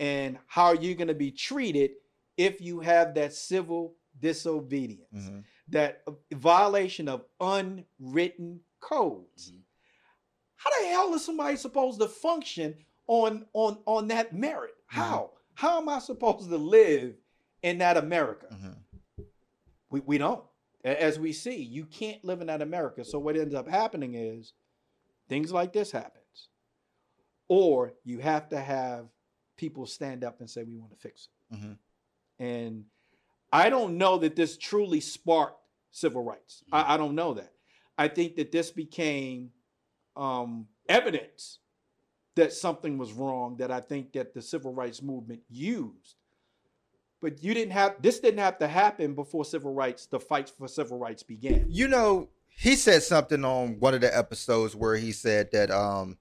[0.00, 1.92] And how are you going to be treated
[2.36, 5.44] if you have that civil disobedience, Mhm.
[5.68, 9.52] that violation of unwritten codes?
[10.64, 12.74] How the hell is somebody supposed to function
[13.06, 14.72] on on on that merit?
[14.86, 15.30] How?
[15.54, 17.14] How am I supposed to live
[17.62, 18.46] in that America?
[18.52, 19.24] Mhm.
[19.90, 20.42] We, we don't.
[20.84, 23.04] As we see, you can't live in that America.
[23.04, 24.52] So what ends up happening is
[25.28, 26.48] things like this happens.
[27.48, 29.06] Or you have to have
[29.56, 31.56] people stand up and say, we want to fix it.
[31.56, 31.78] Mhm.
[32.38, 32.84] And
[33.52, 35.60] I don't know that this truly sparked
[35.92, 36.64] civil rights.
[36.72, 37.52] I, I don't know that.
[37.96, 39.52] I think that this became
[40.16, 41.58] um, evidence
[42.36, 46.16] that something was wrong that I think that the civil rights movement used.
[47.20, 50.68] But you didn't have this didn't have to happen before civil rights, the fights for
[50.68, 51.66] civil rights began.
[51.68, 56.18] You know, he said something on one of the episodes where he said that um,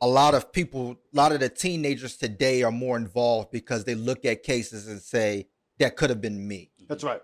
[0.00, 3.94] a lot of people, a lot of the teenagers today are more involved because they
[3.94, 5.46] look at cases and say
[5.78, 6.70] that could have been me.
[6.88, 7.22] That's right.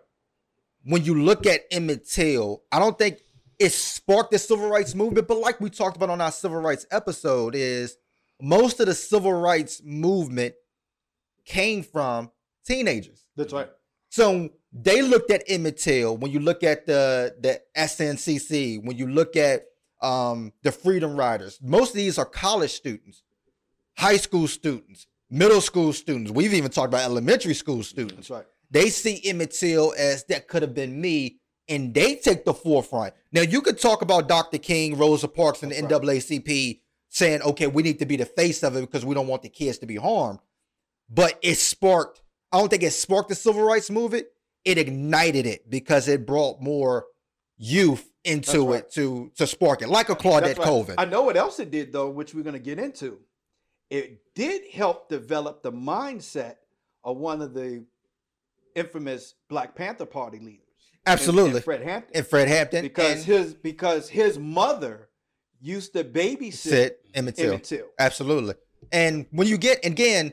[0.85, 3.19] when you look at Emmett Till, I don't think
[3.63, 6.85] it sparked the civil rights movement, but like we talked about on our civil rights
[6.91, 7.97] episode, is
[8.41, 10.55] most of the civil rights movement
[11.45, 12.31] came from
[12.67, 13.25] teenagers.
[13.37, 13.69] That's right.
[14.09, 16.17] So they looked at Emmett Till.
[16.17, 19.67] When you look at the the SNCC, when you look at
[20.03, 23.23] um, the Freedom Riders, most of these are college students,
[23.97, 26.33] high school students, middle school students.
[26.33, 28.47] We've even talked about elementary school students That's right.
[28.73, 33.15] they see Emmett Till as that could have been me, and they take the forefront.
[33.33, 34.59] Now you could talk about Dr.
[34.59, 36.19] King, Rosa Parks, and the That's right.
[36.19, 39.43] NAACP saying, okay, we need to be the face of it because we don't want
[39.43, 40.41] the kids to be harmed.
[41.11, 44.27] But it sparked, I don't think it sparked the civil rights movement.
[44.65, 47.07] It ignited it because it brought more
[47.59, 48.81] youth into right.
[48.81, 50.67] it to to spark it, like a Claudette right.
[50.67, 50.95] Colvin.
[50.99, 53.19] I know what else it did though, which we're going to get into.
[53.91, 56.57] It did help develop the mindset
[57.05, 57.85] of one of the
[58.75, 60.72] infamous Black Panther Party leaders.
[61.07, 61.61] In- in Absolutely.
[61.61, 62.17] Fred Hampton.
[62.17, 65.09] and Fred Hampton because and his because his mother
[65.61, 67.49] used to babysit sit Emmett Till.
[67.53, 67.87] Emmett Till.
[67.99, 68.55] Absolutely.
[68.91, 70.33] And when you get again,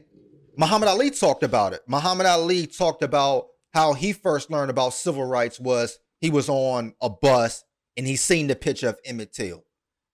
[0.58, 1.82] Muhammad Ali talked about it.
[1.88, 6.94] Muhammad Ali talked about how he first learned about civil rights was he was on
[7.02, 7.64] a bus
[7.96, 9.64] and he seen the picture of Emmett Till.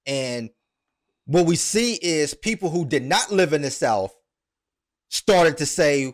[0.05, 0.49] And
[1.25, 4.13] what we see is people who did not live in the South
[5.09, 6.13] started to say,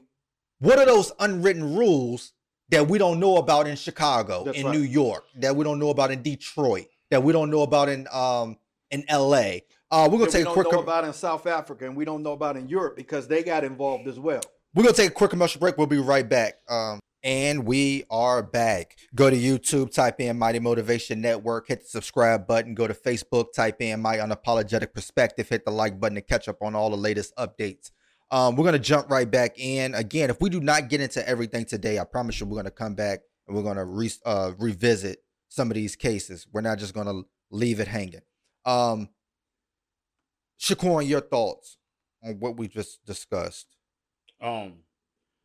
[0.59, 2.33] what are those unwritten rules
[2.71, 4.75] that we don't know about in Chicago, That's in right.
[4.75, 8.07] New York, that we don't know about in Detroit, that we don't know about in
[8.11, 8.57] um
[8.89, 9.59] in LA?
[9.91, 11.85] Uh, we're gonna that take we a don't quick know com- about in South Africa
[11.85, 14.41] and we don't know about in Europe because they got involved as well.
[14.73, 15.77] We're gonna take a quick commercial break.
[15.77, 16.55] We'll be right back.
[16.69, 18.97] Um, and we are back.
[19.13, 22.73] Go to YouTube, type in Mighty Motivation Network, hit the subscribe button.
[22.73, 26.63] Go to Facebook, type in My Unapologetic Perspective, hit the like button to catch up
[26.63, 27.91] on all the latest updates.
[28.31, 29.93] Um, we're gonna jump right back in.
[29.93, 32.95] Again, if we do not get into everything today, I promise you we're gonna come
[32.95, 36.47] back and we're gonna re- uh, revisit some of these cases.
[36.51, 38.21] We're not just gonna leave it hanging.
[38.65, 39.09] Um,
[40.59, 41.77] Shaquan, your thoughts
[42.23, 43.75] on what we just discussed?
[44.39, 44.75] Um,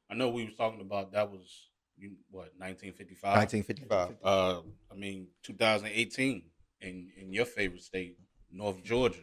[0.08, 3.36] I know we was talking about that was you what 1955.
[3.36, 4.16] 1955.
[4.22, 4.60] Uh,
[4.92, 6.42] I mean 2018
[6.82, 8.16] in in your favorite state,
[8.52, 9.18] North Georgia.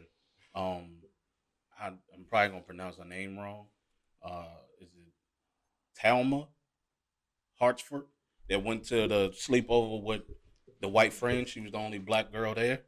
[0.56, 0.97] Um,
[1.83, 3.65] I, I'm probably gonna pronounce her name wrong.
[4.23, 4.45] Uh,
[4.79, 5.13] is it
[5.99, 6.47] Talma
[7.59, 8.05] Hartsford
[8.49, 10.21] that went to the sleepover with
[10.81, 11.47] the white friend?
[11.47, 12.81] She was the only black girl there,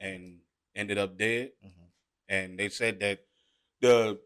[0.00, 0.38] and
[0.74, 1.52] ended up dead.
[1.64, 1.88] Mhm.
[2.28, 3.26] and they said that
[3.80, 4.18] the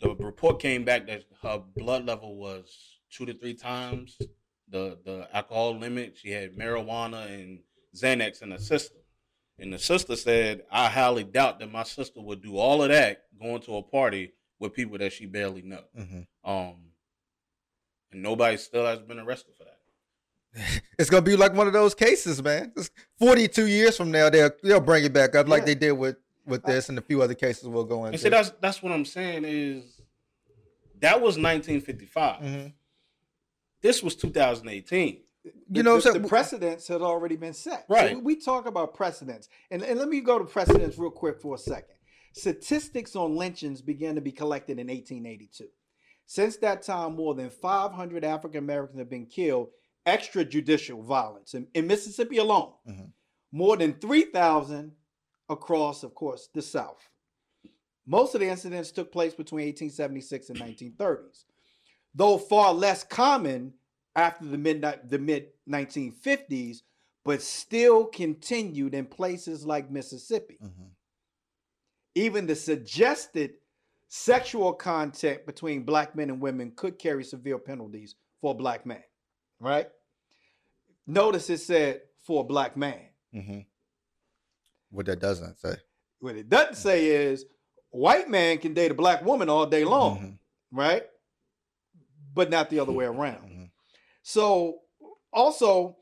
[0.00, 4.18] the report came back that her blood level was two to three times
[4.68, 6.16] the the alcohol limit.
[6.16, 7.62] She had marijuana and
[7.94, 9.01] Xanax in her system.
[9.58, 13.24] And the sister said, I highly doubt that my sister would do all of that
[13.40, 15.82] going to a party with people that she barely know.
[15.98, 16.50] Mm-hmm.
[16.50, 16.74] Um,
[18.10, 20.82] and nobody still has been arrested for that.
[20.98, 22.72] It's gonna be like one of those cases, man.
[22.76, 25.66] It's Forty-two years from now, they'll they'll bring it back up like Yeah.
[25.66, 28.18] they did with with this and a few other cases we'll go And into.
[28.18, 30.00] see, that's that's what I'm saying is
[31.00, 32.40] that was 1955.
[32.42, 32.72] Mhm.
[33.80, 35.20] This was 2018.
[35.44, 36.22] You know what I'm the, saying?
[36.22, 37.84] the precedents had already been set.
[37.88, 38.16] Right.
[38.16, 39.48] we, we talk about precedents.
[39.70, 41.96] And, and let me go to precedents real quick for a second.
[42.32, 45.66] Statistics on lynchings began to be collected in 1882.
[46.26, 49.68] Since that time, more than 500 African Americans have been killed
[50.06, 52.72] extrajudicial violence in, in Mississippi alone.
[52.88, 53.10] Mhm.
[53.52, 54.92] More than 3,000
[55.48, 57.08] across, of course, the South.
[58.06, 61.44] Most of the incidents took place between 1876 and 1930s,
[62.14, 63.74] though far less common
[64.14, 66.82] after the mid the mid 1950s,
[67.24, 70.58] but still continued in places like Mississippi.
[70.62, 70.90] Mhm.
[72.14, 73.54] Even the suggested
[74.08, 79.02] sexual contact between black men and women could carry severe penalties for a black man.
[79.58, 79.88] Right?
[81.06, 83.08] Notice it said for a black man.
[83.32, 83.66] Mhm.
[84.90, 85.76] What that doesn't say.
[86.18, 87.46] What it doesn't say is
[87.90, 90.38] white man can date a black woman all day long, Mhm.
[90.70, 91.08] right?
[92.34, 93.51] But not the other way around.
[94.22, 94.78] So
[95.32, 95.96] also,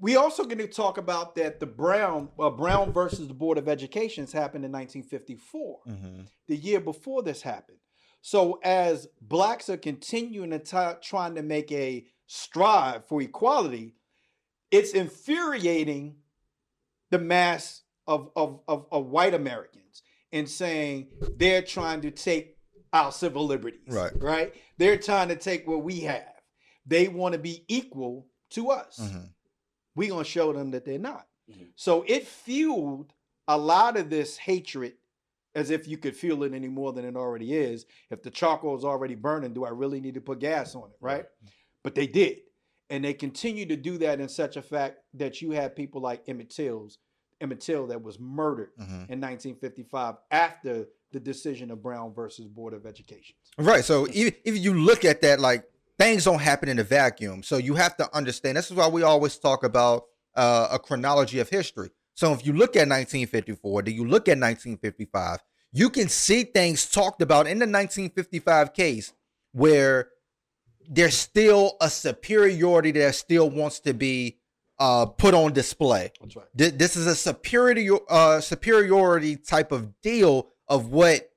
[0.00, 3.68] we also going to talk about that the Brown uh, Brown versus the Board of
[3.68, 6.26] Educations happened in 1954, Mhm.
[6.48, 7.78] the year before this happened.
[8.22, 13.94] So as blacks are continuing to t- trying to make a strive for equality,
[14.70, 16.16] it's infuriating
[17.10, 21.08] the mass of, of, of, of white Americans and saying
[21.38, 22.56] they're trying to take
[22.92, 23.80] our civil liberties.
[23.88, 24.12] Right.
[24.20, 24.54] Right?
[24.78, 26.29] They're trying to take what we have.
[26.90, 28.98] They want to be equal to us.
[29.00, 29.30] Mhm.
[29.94, 31.28] We're going to show them that they're not.
[31.48, 31.68] Mhm.
[31.76, 33.14] So it fueled
[33.48, 34.94] a lot of this hatred
[35.54, 37.86] as if you could feel it any more than it already is.
[38.10, 40.96] If the charcoal is already burning, do I really need to put gas on it?
[41.00, 41.26] Right?
[41.84, 42.40] But they did.
[42.88, 46.28] And they continue to do that in such a fact that you had people like
[46.28, 46.98] Emmett Till's,
[47.40, 49.10] Emmett Till that was murdered Mhm.
[49.10, 53.34] in 1955 after the decision of Brown versus Board of Education.
[53.58, 53.84] Right.
[53.84, 55.64] So if, if you look at that, like
[56.00, 57.42] things don't happen in a vacuum.
[57.42, 58.56] So you have to understand.
[58.56, 61.90] This is why we always talk about uh, a chronology of history.
[62.14, 65.40] So if you look at 1954, do you look at 1955?
[65.72, 69.12] You can see things talked about in the 1955 case
[69.52, 70.08] where
[70.88, 74.38] there's still a superiority that still wants to be
[74.78, 76.10] uh, put on display.
[76.20, 76.46] That's right.
[76.56, 81.29] Th- This is a superiority uh, superiority type of deal of what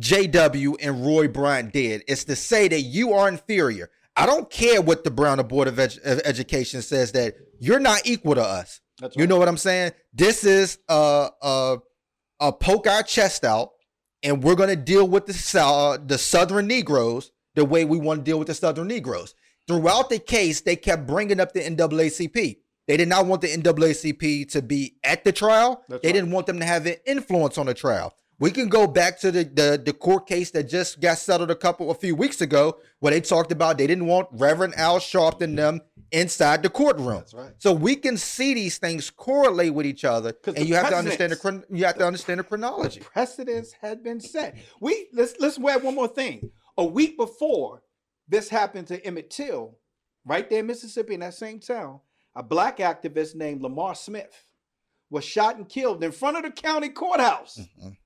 [0.00, 2.04] JW and Roy Bryant did.
[2.08, 3.90] is to say that you are inferior.
[4.16, 8.02] I don't care what the Brown Board of Edu- of Education says that you're not
[8.04, 8.80] equal to us.
[9.00, 9.28] That's You right.
[9.28, 9.92] know what I'm saying?
[10.12, 11.78] This is a a,
[12.40, 13.70] a poke our chest out,
[14.22, 18.24] and we're gonna deal with the Sou- the Southern Negroes the way we want to
[18.24, 19.34] deal with the Southern Negroes.
[19.68, 22.58] Throughout the case, they kept bringing up the NAACP.
[22.86, 25.82] They did not want the NAACP to be at the trial.
[25.88, 26.14] That's they right.
[26.14, 28.14] didn't want them to have an influence on the trial.
[28.40, 31.56] We can go back to the, the the court case that just got settled a
[31.56, 35.56] couple a few weeks ago, where they talked about they didn't want Reverend Al Sharpton
[35.56, 35.80] them
[36.12, 37.08] inside the courtroom.
[37.08, 37.52] That's right.
[37.58, 41.32] So we can see these things correlate with each other, and you have to understand
[41.32, 43.00] the you have to understand the chronology.
[43.00, 44.56] precedents had been set.
[44.80, 46.50] We let's let's add one more thing.
[46.76, 47.82] A week before
[48.28, 49.76] this happened to Emmett Till,
[50.24, 51.98] right there in Mississippi, in that same town,
[52.36, 54.44] a black activist named Lamar Smith
[55.10, 57.96] was shot and killed in front of the county courthouse Mhm.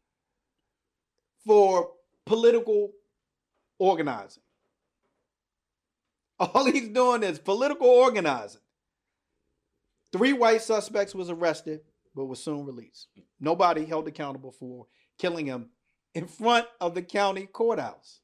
[1.47, 1.91] For
[2.27, 2.93] political
[3.79, 4.43] organizing.
[6.39, 8.61] All he's doing is political organizing.
[10.13, 11.81] Three white suspects was arrested,
[12.15, 13.09] but was soon released.
[13.41, 14.87] Nobody held accountable for
[15.19, 15.71] killing him
[16.15, 18.21] in front of the county courthouse.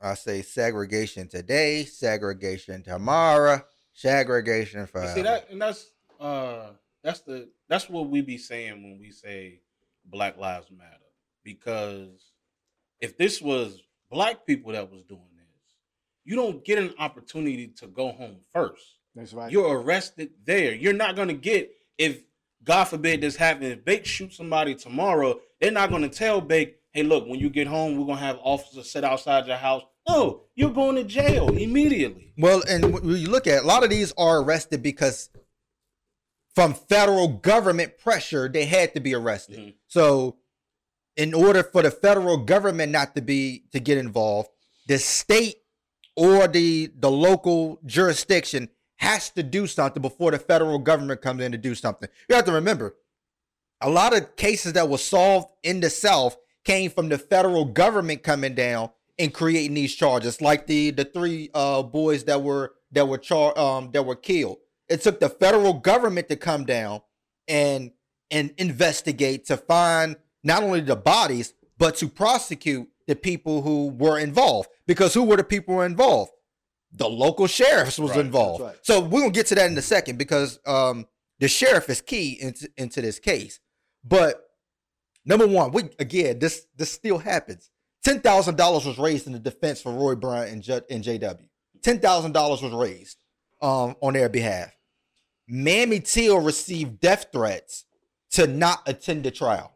[0.00, 3.62] I say segregation today, segregation tomorrow,
[3.92, 5.14] segregation You forever.
[5.14, 6.70] see that, and that's uh,
[7.02, 9.60] that's the that's what we be saying when we say
[10.04, 10.90] Black Lives Matter.
[11.46, 12.32] Because
[13.00, 13.80] if this was
[14.10, 15.74] black people that was doing this,
[16.24, 18.82] you don't get an opportunity to go home first.
[19.14, 19.50] That's right.
[19.50, 20.74] You're arrested there.
[20.74, 22.24] You're not gonna get if
[22.64, 23.70] God forbid this happens.
[23.70, 27.68] If Bake shoots somebody tomorrow, they're not gonna tell Bake, "Hey, look, when you get
[27.68, 32.32] home, we're gonna have officers sit outside your house." No, you're going to jail immediately.
[32.36, 35.30] Well, and when you look at a lot of these are arrested because
[36.56, 39.58] from federal government pressure, they had to be arrested.
[39.58, 39.74] Mhm.
[39.86, 40.38] So
[41.16, 44.50] in order for the federal government not to be to get involved,
[44.86, 45.56] the state
[46.16, 51.52] or the the local jurisdiction has to do something before the federal government comes in
[51.52, 52.08] to do something.
[52.28, 52.96] You have to remember,
[53.80, 58.22] a lot of cases that were solved in the South came from the federal government
[58.22, 63.06] coming down and creating these charges, like the the three uh, boys that were that
[63.08, 64.58] were char- um that were killed.
[64.88, 67.02] It took the federal government to come down
[67.48, 67.92] and
[68.30, 74.18] and investigate to find not only the bodies but to prosecute the people who were
[74.18, 74.70] involved.
[74.86, 76.30] Because who were the people involved?
[76.92, 78.62] The local sheriffs was Right, involved.
[78.62, 78.76] right.
[78.82, 81.06] So we're gonna get to that in a second because um
[81.38, 83.60] the sheriff is key into, into this case.
[84.02, 84.42] But
[85.26, 87.70] number one, we again this this still happens.
[88.02, 91.48] Ten thousand dollars was raised in the defense for Roy Bryant and, J, and JW.
[91.82, 93.18] Ten thousand dollars was raised
[93.60, 94.70] um, on their behalf.
[95.48, 97.84] Mamie Till received death threats
[98.32, 99.75] to not attend the trial,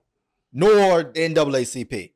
[0.52, 2.12] nor the NAACP.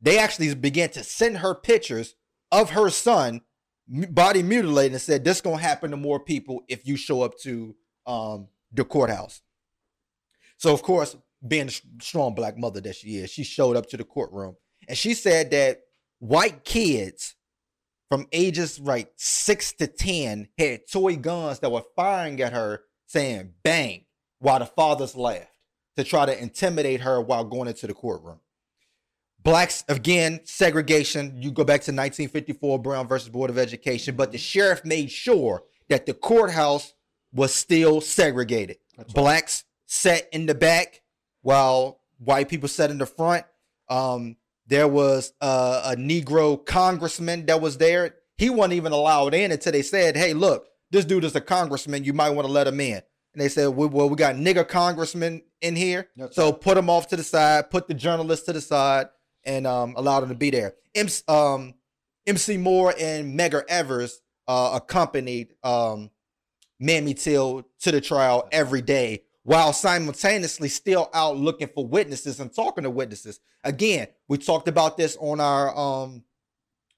[0.00, 2.14] They actually began to send her pictures
[2.52, 3.42] of her son
[3.88, 7.74] body mutilated and said, "This gonna happen to more people if you show up to
[8.06, 9.40] um, the courthouse."
[10.58, 11.16] So, of course,
[11.46, 14.56] being a strong black mother that she is, she showed up to the courtroom
[14.88, 15.82] and she said that
[16.18, 17.36] white kids
[18.08, 23.52] from ages like six to 10 had toy guns that were firing at her, saying
[23.62, 24.06] bang,
[24.38, 25.57] while the fathers laughed
[25.98, 28.38] to try to intimidate her while going into the courtroom.
[29.42, 31.42] Blacks, again, segregation.
[31.42, 35.64] You go back to 1954, Brown versus Board of Education, but the sheriff made sure
[35.88, 36.94] that the courthouse
[37.32, 38.78] was still segregated.
[38.96, 39.14] That's right.
[39.14, 41.02] Blacks sat in the back
[41.42, 43.44] while white people sat in the front.
[43.88, 44.36] Um,
[44.66, 48.16] there was a, a Negro congressman that was there.
[48.36, 52.04] He wasn't even allowed in until they said, "Hey, look, this dude is a congressman.
[52.04, 53.02] You might want to let him in."
[53.34, 56.60] And they said, well, we got nigger congressmen in here, That's so right.
[56.60, 59.08] put them off to the side, put the journalists to the side,
[59.44, 61.74] and um, allow them to be there." MC, um,
[62.26, 66.10] Amzie Moore and Medgar Evers uh, accompanied um,
[66.80, 72.54] Mamie Till to the trial every day while simultaneously still out looking for witnesses and
[72.54, 73.40] talking to witnesses.
[73.64, 76.22] Again, we talked about this on our um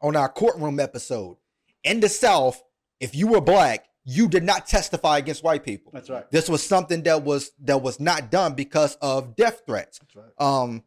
[0.02, 1.36] on our courtroom episode.
[1.84, 2.62] In the South,
[2.98, 5.92] if you were black, you did not testify against white people.
[5.92, 6.28] That's right.
[6.32, 10.00] This was something that was that was not done because of death threats.
[10.00, 10.32] That's right.
[10.38, 10.82] Um,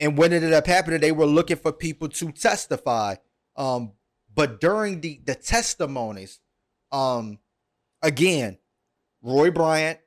[0.00, 3.16] and what ended up happening, they were looking for people to testify.
[3.56, 3.92] Um,
[4.34, 6.40] but during the the testimonies,
[6.90, 7.38] um,
[8.02, 8.56] again,
[9.20, 9.98] Roy Bryant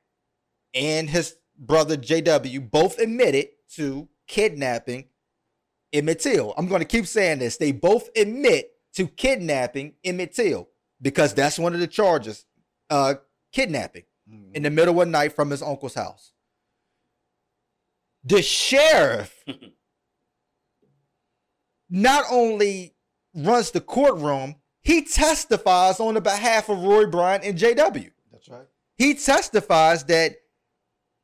[0.74, 5.04] and his brother JW both admitted to kidnapping
[5.92, 6.54] Emmett Till.
[6.56, 7.56] I'm going to keep saying this.
[7.56, 10.68] They both admit to kidnapping Emmett Till
[11.02, 12.46] because that's one of the charges.
[12.88, 13.14] Uh,
[13.52, 14.54] kidnapping Mhm.
[14.56, 16.32] in the middle of the night from his uncle's house.
[18.24, 19.44] The sheriff
[21.90, 22.94] not only
[23.34, 28.10] runs the courtroom, he testifies on the behalf of Roy Bryant and JW.
[28.30, 28.66] That's right.
[28.96, 30.36] He testifies that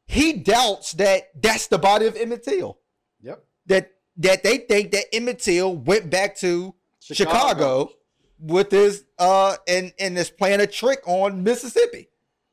[0.07, 2.79] he doubts that that's the body of Emmett Till.
[3.21, 3.45] Yep.
[3.67, 7.91] That that they think that Emmett Till went back to Chicago,
[8.41, 12.09] with his uh and and is playing a trick on Mississippi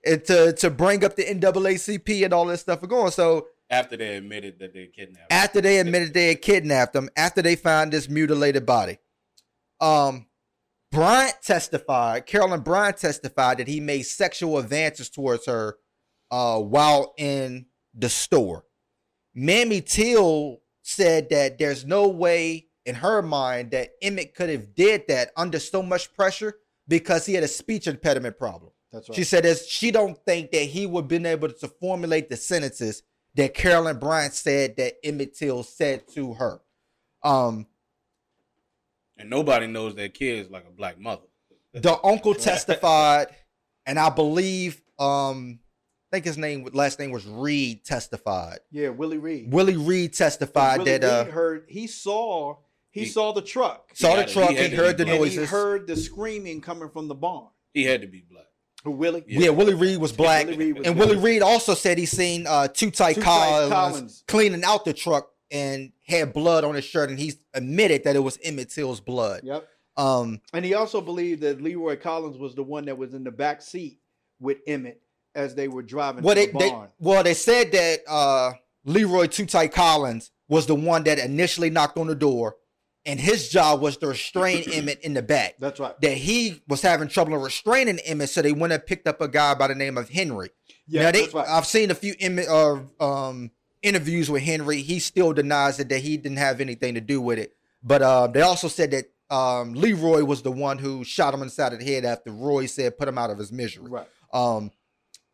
[0.06, 3.12] and to to bring up the NAACP and all this stuff going.
[3.12, 5.32] So After they admitted that they kidnapped.
[5.32, 9.00] after they admitted they had kidnapped them, after they found this mutilated body,
[9.82, 10.28] um,
[10.92, 12.26] Bryant testified.
[12.26, 15.78] Carolyn Bryant testified that he made sexual advances towards her
[16.32, 18.66] uh, while in the store.
[19.34, 25.08] Mamie Till said that there's no way in her mind that Emmett could have did
[25.08, 28.72] that under so much pressure because he had a speech impediment problem.
[28.92, 29.16] That's right.
[29.16, 32.38] She said that she don't think that he would have been able to formulate the
[32.38, 33.04] sentences
[33.36, 36.62] that Carolyn Bryant said that Emmett Till said to her.
[37.24, 37.68] Um,
[39.18, 41.24] and nobody knows their kids like a black mother.
[41.74, 43.28] the uncle testified,
[43.86, 45.60] and I believe um,
[46.12, 48.60] I think his name last name was Reed testified.
[48.72, 49.52] yeah, Willie Reed.
[49.52, 52.58] Willie Reed testified Willie that uh, heard he saw
[52.96, 53.92] he, He- saw the truck.
[53.94, 55.20] saw the had- he truck and heard the black.
[55.22, 57.50] and he heard the screaming coming from the barn.
[57.74, 58.46] He had to be black.
[58.86, 59.24] Who Willie?
[59.28, 59.50] yeah.
[59.50, 61.10] Willie Reed was black, Willie Reed was and black.
[61.10, 64.24] Willie Reed also said he seen uh, Too Tight Two Collins, Collins.
[64.28, 68.20] cleaning out the truck and had blood on his shirt, and he's admitted that it
[68.20, 69.42] was Emmett Till's blood.
[69.44, 69.68] Yep.
[69.98, 73.32] Um, And he also believed that Leroy Collins was the one that was in the
[73.32, 74.00] back seat
[74.40, 75.02] with Emmett
[75.34, 76.90] as they were driving well, to they, the they barn.
[77.00, 78.52] well they said that uh,
[78.86, 82.56] Leroy Too Tight Collins was the one that initially knocked on the door,
[83.06, 85.56] and his job was to restrain Emmett in the back.
[85.60, 86.00] That's right.
[86.02, 89.54] That he was having trouble restraining Emmett, so they went and picked up a guy
[89.54, 90.50] by the name of Henry.
[90.88, 91.48] Yeah, now they, that's right.
[91.48, 93.52] I've seen a few Emmett uh, um,
[93.86, 97.38] interviews with Henry, he still denies it that he didn't have anything to do with
[97.38, 97.56] it.
[97.84, 101.72] But uh, they also said that um, Leroy was the one who shot him inside
[101.72, 103.90] of the head after Roy said put him out of his misery.
[103.90, 104.08] Right.
[104.34, 104.72] Um,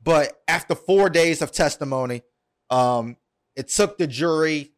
[0.04, 2.24] but after four days of testimony,
[2.70, 3.16] um,
[3.56, 4.74] it took the jury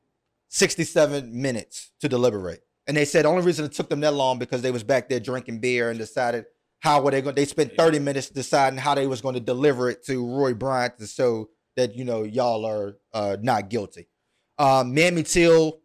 [0.49, 2.61] 67 minutes to deliberate.
[2.87, 5.07] And they said the only reason it took them that long because they was back
[5.09, 6.45] there drinking beer and decided
[6.79, 7.35] how were they going.
[7.35, 10.97] They spent 30 minutes deciding how they was going to deliver it to Roy Bryant
[10.97, 14.07] to show that you know y'all are uh, not guilty.
[14.57, 15.79] Um, Mamie Till,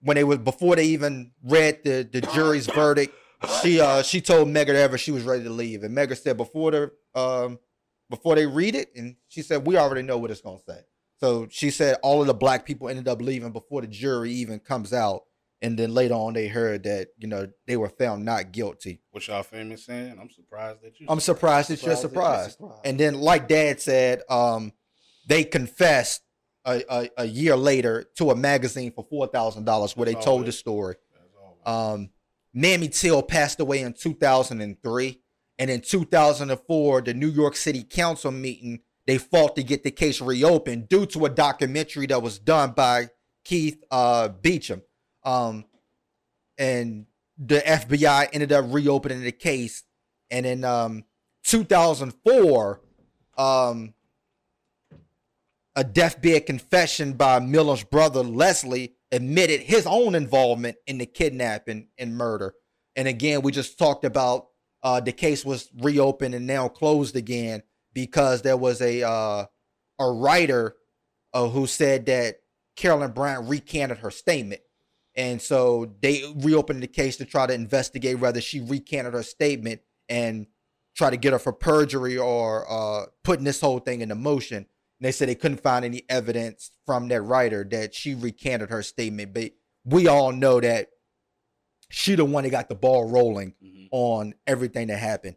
[0.00, 3.14] when they was before they even read the the jury's verdict,
[3.62, 6.70] she uh she told Medgar Evers she was ready to leave, and Medgar said before
[6.70, 7.58] the um
[8.08, 10.80] before they read it, and she said we already know what it's gonna say.
[11.18, 14.58] So she said all of the black people ended up leaving before the jury even
[14.58, 15.22] comes out,
[15.62, 19.00] and then later on they heard that you know they were found not guilty.
[19.12, 20.18] What y'all famous saying?
[20.20, 21.06] I'm surprised that you.
[21.08, 22.56] I'm surprised that you're Surprised that you're surprised.
[22.58, 22.80] surprised.
[22.84, 24.72] And then, like Dad said, um,
[25.28, 26.22] they confessed
[26.64, 30.24] a, a, a year later to a magazine for four thousand dollars where they That's
[30.24, 30.96] told always- the story.
[31.64, 31.68] That's.
[31.94, 32.10] Um,
[32.54, 35.20] Mamie Till passed away in 2003,
[35.58, 40.20] and in 2004, the New York City Council meeting they fought to get the case
[40.20, 43.08] reopened due to a documentary that was done by
[43.44, 44.84] Keith uh, Beauchamp.
[45.24, 45.64] Um,
[46.58, 47.06] and
[47.38, 49.84] the FBI ended up reopening the case,
[50.30, 51.04] and in um,
[51.44, 52.80] 2004,
[53.38, 53.94] um,
[55.74, 62.16] a deathbed confession by Milam's brother Leslie admitted his own involvement in the kidnapping and
[62.16, 62.54] murder.
[62.96, 64.48] And again, we just talked about
[64.82, 67.62] uh, the case was reopened and now closed again
[67.94, 69.44] because there was a uh,
[69.98, 70.76] a writer
[71.32, 72.36] uh, who said that
[72.76, 74.60] Carolyn Bryant recanted her statement.
[75.14, 79.80] And so they reopened the case to try to investigate whether she recanted her statement
[80.08, 80.46] and
[80.96, 84.56] try to get her for perjury or uh, putting this whole thing into motion.
[84.58, 84.66] And
[85.00, 89.34] they said they couldn't find any evidence from that writer that she recanted her statement.
[89.34, 89.52] But
[89.84, 90.88] we all know that
[91.90, 93.88] she the one that got the ball rolling Mhm.
[93.90, 95.36] on everything that happened.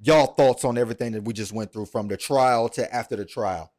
[0.00, 3.24] Y'all thoughts on everything that we just went through from the trial to after the
[3.24, 3.72] trial?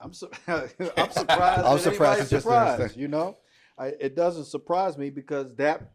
[0.00, 1.26] I'm su- I'm surprised.
[1.66, 2.96] I'm surprised anybody's it's just surprised.
[2.96, 3.36] You know,
[3.78, 5.90] I, it doesn't surprise me because that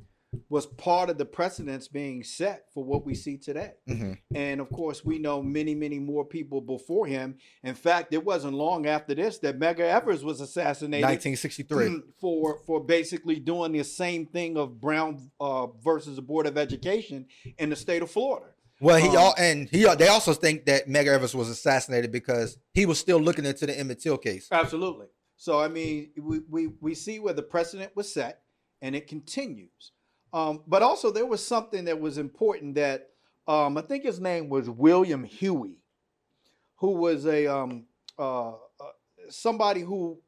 [0.49, 3.73] was part of the precedents being set for what we see today.
[3.89, 4.13] Mm-hmm.
[4.33, 7.37] And of course, we know many, many more people before him.
[7.63, 12.01] In fact, it wasn't long after this that Medgar Evers was assassinated 1963.
[12.19, 17.25] for for basically doing the same thing of Brown uh, versus the Board of Education
[17.57, 18.47] in the state of Florida.
[18.79, 22.57] Well, he Um, all and he they also think that Medgar Evers was assassinated because
[22.73, 24.47] he was still looking into the Emmett Till case.
[24.51, 25.07] Absolutely.
[25.41, 28.43] So I mean, we we we see where the precedent was set,
[28.79, 29.91] and it continues.
[30.31, 33.09] Um, but also, there was something that was important that
[33.47, 35.77] um, I think his name was William Huie,
[36.75, 37.87] who was a um,
[38.19, 38.53] uh, uh,
[39.29, 40.19] somebody who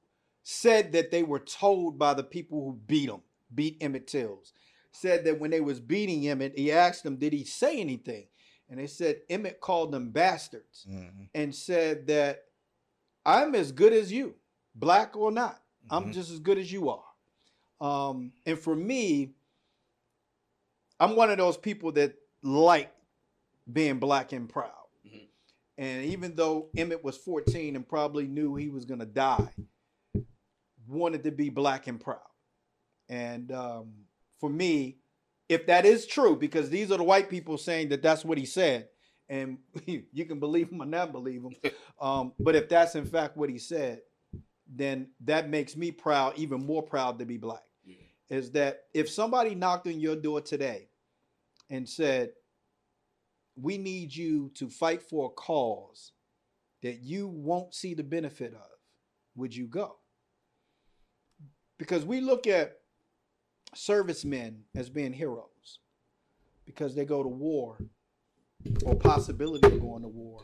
[0.41, 3.22] said that they were told by the people who beat him,
[3.53, 4.51] beat Emmett Tills,
[4.93, 8.26] said that when they was beating Emmett, he asked them, "Did he say anything?"
[8.68, 11.30] And they said Emmett called them bastards Mhm.
[11.36, 12.45] and said that
[13.24, 14.34] I'm as good as you,
[14.76, 15.61] black or not.
[15.89, 16.13] I'm Mhm.
[16.13, 17.03] just as good as you are.
[17.82, 19.36] Um, and for me,
[20.99, 22.93] I'm one of those people that like
[23.71, 24.88] being black and proud.
[25.05, 25.28] Mhm.
[25.78, 29.53] And even though Emmett was 14 and probably knew he was going to die,
[30.88, 32.19] wanted to be black and proud.
[33.09, 34.05] And um,
[34.39, 34.99] for me,
[35.49, 38.45] if that is true, because these are the white people saying that that's what he
[38.45, 38.89] said,
[39.30, 41.55] and you can believe him or not believe him,
[41.99, 44.01] um, but if that's in fact what he said,
[44.76, 47.63] then that makes me proud, even more proud to be black.
[47.86, 47.95] Yeah.
[48.30, 50.89] Is that if somebody knocked on your door today
[51.69, 52.32] and said,
[53.55, 56.13] We need you to fight for a cause
[56.82, 58.69] that you won't see the benefit of,
[59.36, 59.97] would you go?
[61.78, 62.80] Because we look at
[63.76, 65.80] servicemen as being heroes
[66.65, 67.78] because they go to war
[68.86, 70.43] or possibility of going to war.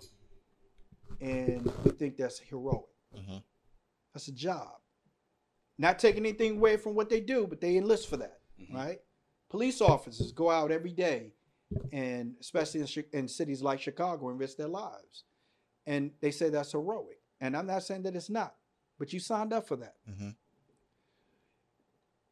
[1.22, 2.86] And we think that's heroic.
[3.16, 3.44] Mhm.
[4.20, 4.76] That's a job.
[5.78, 8.74] Not taking anything away from what they do, but they enlist for that, Mhm.
[8.74, 9.02] right?
[9.48, 11.32] Police officers go out every day,
[11.94, 15.24] and especially in, in cities like Chicago, and risk their lives.
[15.86, 17.22] And they say that's heroic.
[17.40, 18.58] And I'm not saying that it's not,
[18.98, 19.96] but you signed up for that.
[20.06, 20.36] Mhm.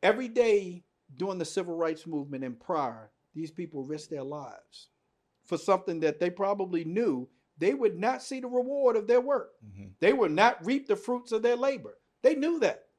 [0.04, 0.84] Every day
[1.16, 4.90] during the civil rights movement and prior, these people risked their lives
[5.46, 9.56] for something that they probably knew they would not see the reward of their work.
[9.64, 9.94] Mhm.
[10.00, 11.98] They would not reap the fruits of their labor.
[12.22, 12.90] They knew that.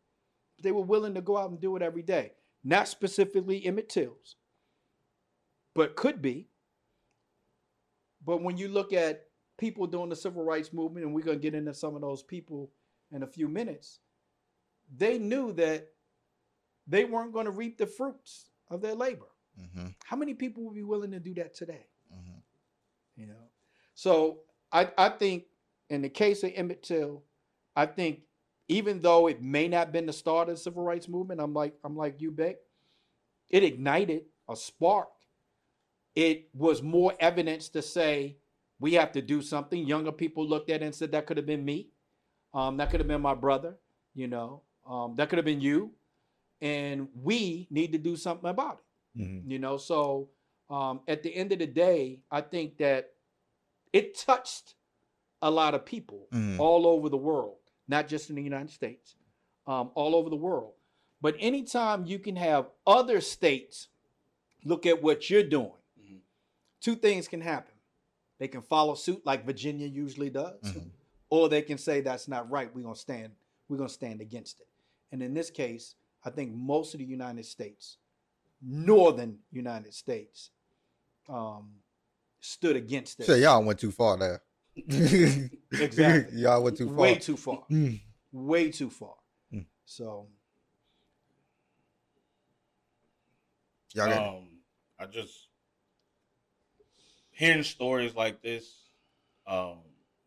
[0.57, 2.35] But they were willing to go out and do it every day.
[2.65, 4.37] Not specifically Emmett Tills,
[5.75, 6.49] but could be.
[8.25, 9.29] But when you look at
[9.59, 12.23] people during the civil rights movement, and we're going to get into some of those
[12.23, 12.73] people
[13.13, 14.01] in a few minutes,
[14.97, 15.93] they knew that
[16.87, 19.29] they weren't going to reap the fruits of their labor.
[19.59, 21.87] Mhm, How many people would be willing to do that today?
[22.13, 22.43] mhm.
[23.17, 23.51] You know,
[23.95, 25.45] so I I think
[25.91, 27.23] in the case of Emmett Till,
[27.77, 28.21] I think
[28.69, 31.55] even though it may not have been the start of the civil rights movement, I'm
[31.55, 32.57] like I'm like you, Beck.
[33.51, 35.09] It ignited a spark.
[36.15, 38.37] It was more evidence to say
[38.81, 39.87] we have to do something.
[39.87, 41.89] Younger people looked at it and said that could have been me,
[42.55, 43.77] um, that could have been my brother,
[44.15, 45.93] you know, um, that could have been you,
[46.61, 48.81] and we need to do something about
[49.17, 49.51] it Mhm.
[49.51, 50.29] you know so
[50.71, 53.15] um, at the end of the day i think that
[53.93, 54.75] it touched
[55.43, 56.59] a lot of people Mhm.
[56.59, 59.17] all over the world not just in the united states
[59.67, 60.75] um, all over the world
[61.21, 63.89] but anytime you can have other states
[64.65, 66.21] look at what you're doing Mhm.
[66.81, 67.75] two things can happen
[68.39, 70.91] they can follow suit like virginia usually does Mhm.
[71.31, 73.35] or they can say that's not right we're going to stand
[73.69, 74.69] we're going to stand against it
[75.13, 77.99] and in this case i think most of the united states
[78.61, 80.51] northern united states
[81.29, 81.83] um,
[82.41, 84.43] stood against it So y'all went too far there.
[85.81, 86.39] Exactly.
[86.41, 86.95] y'all went too far.
[86.97, 88.01] way too far Mm.
[88.33, 89.15] way too far
[89.53, 89.67] Mm.
[89.85, 90.29] so
[93.95, 94.49] Y'all got um,
[94.99, 95.49] I just
[97.31, 98.91] hearing stories like this,
[99.47, 99.79] um,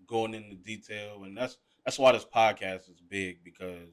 [0.08, 3.90] going into detail, and that's that's why this podcast is big because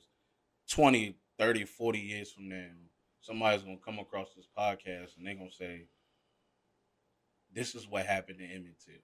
[0.71, 2.67] 20, 30, 40 years from now,
[3.21, 5.87] somebody's gonna come across this podcast and they're gonna say,
[7.53, 8.95] This is what happened to Emmett Till.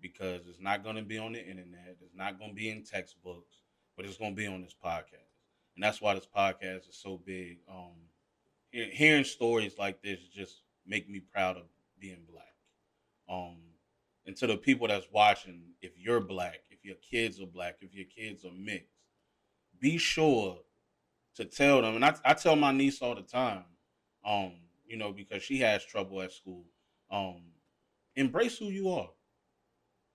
[0.00, 3.62] Because it's not gonna be on the internet, it's not gonna be in textbooks,
[3.96, 5.30] but it's gonna be on this podcast.
[5.74, 7.58] And that's why this podcast is so big.
[7.68, 7.94] Um,
[8.70, 11.64] hearing stories like this just make me proud of
[11.98, 12.44] being black.
[13.28, 13.56] Um,
[14.26, 17.94] and to the people that's watching, if you're black, if your kids are black, if
[17.94, 19.00] your kids are mixed,
[19.80, 20.58] be sure
[21.36, 21.96] to tell them.
[21.96, 23.64] And I, I tell my niece all the time,
[24.24, 24.52] um,
[24.86, 26.64] you know, because she has trouble at school.
[27.10, 27.42] Um,
[28.16, 29.10] embrace who you are.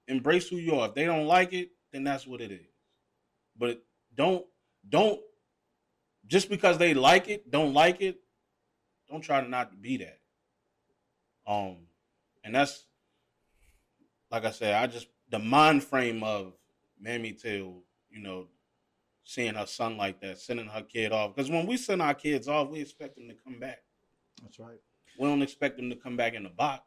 [0.07, 0.87] Embrace who you are.
[0.89, 2.67] If they don't like it, then that's what it is.
[3.57, 3.83] But
[4.15, 4.45] don't
[4.87, 5.19] don't
[6.25, 8.19] just because they like it, don't like it,
[9.09, 10.19] don't try to not be that.
[11.47, 11.77] Um,
[12.43, 12.85] and that's
[14.31, 16.53] like I said, I just the mind frame of
[16.99, 18.47] Mamie Till, you know,
[19.23, 21.35] seeing her son like that, sending her kid off.
[21.35, 23.79] Because when we send our kids off, we expect them to come back.
[24.41, 24.79] that's right
[25.19, 26.83] We don't expect them to come back in the box.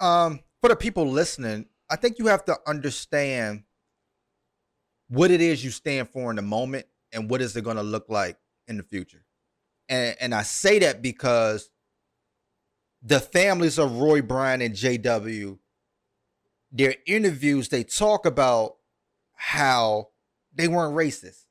[0.00, 3.64] um for the people listening, I think you have to understand
[5.08, 7.82] what it is you stand for in the moment and what is it going to
[7.82, 9.24] look like in the future.
[9.88, 11.70] And and I say that because
[13.02, 15.58] the families of Roy Bryan and JW
[16.72, 18.76] their interviews they talk about
[19.34, 20.08] how
[20.54, 21.44] they weren't racist.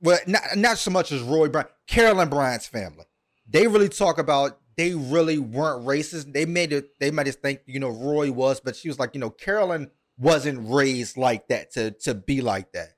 [0.00, 3.06] Well, not not so much as Roy Bryan, Carolyn Bryant's family.
[3.48, 6.32] They really talk about they really weren't racist.
[6.32, 6.98] They made it.
[6.98, 9.90] They might just think you know Roy was, but she was like you know Carolyn
[10.18, 12.90] wasn't raised like that to to be like that.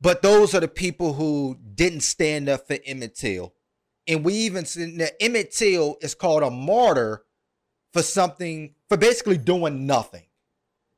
[0.00, 3.54] But those are the people who didn't stand up for Emmett Till,
[4.06, 4.64] and we even
[4.98, 7.24] that Emmett Till is called a martyr
[7.92, 10.24] for something for basically doing nothing.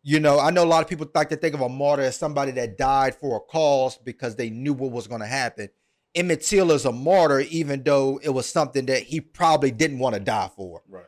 [0.02, 2.16] You know, I know a lot of people like to think of a martyr as
[2.16, 5.68] somebody that died for a cause because they knew what was going to happen.
[6.14, 10.14] Emmett Till is a martyr, even though it was something that he probably didn't want
[10.14, 10.82] to die for.
[10.88, 11.04] Right.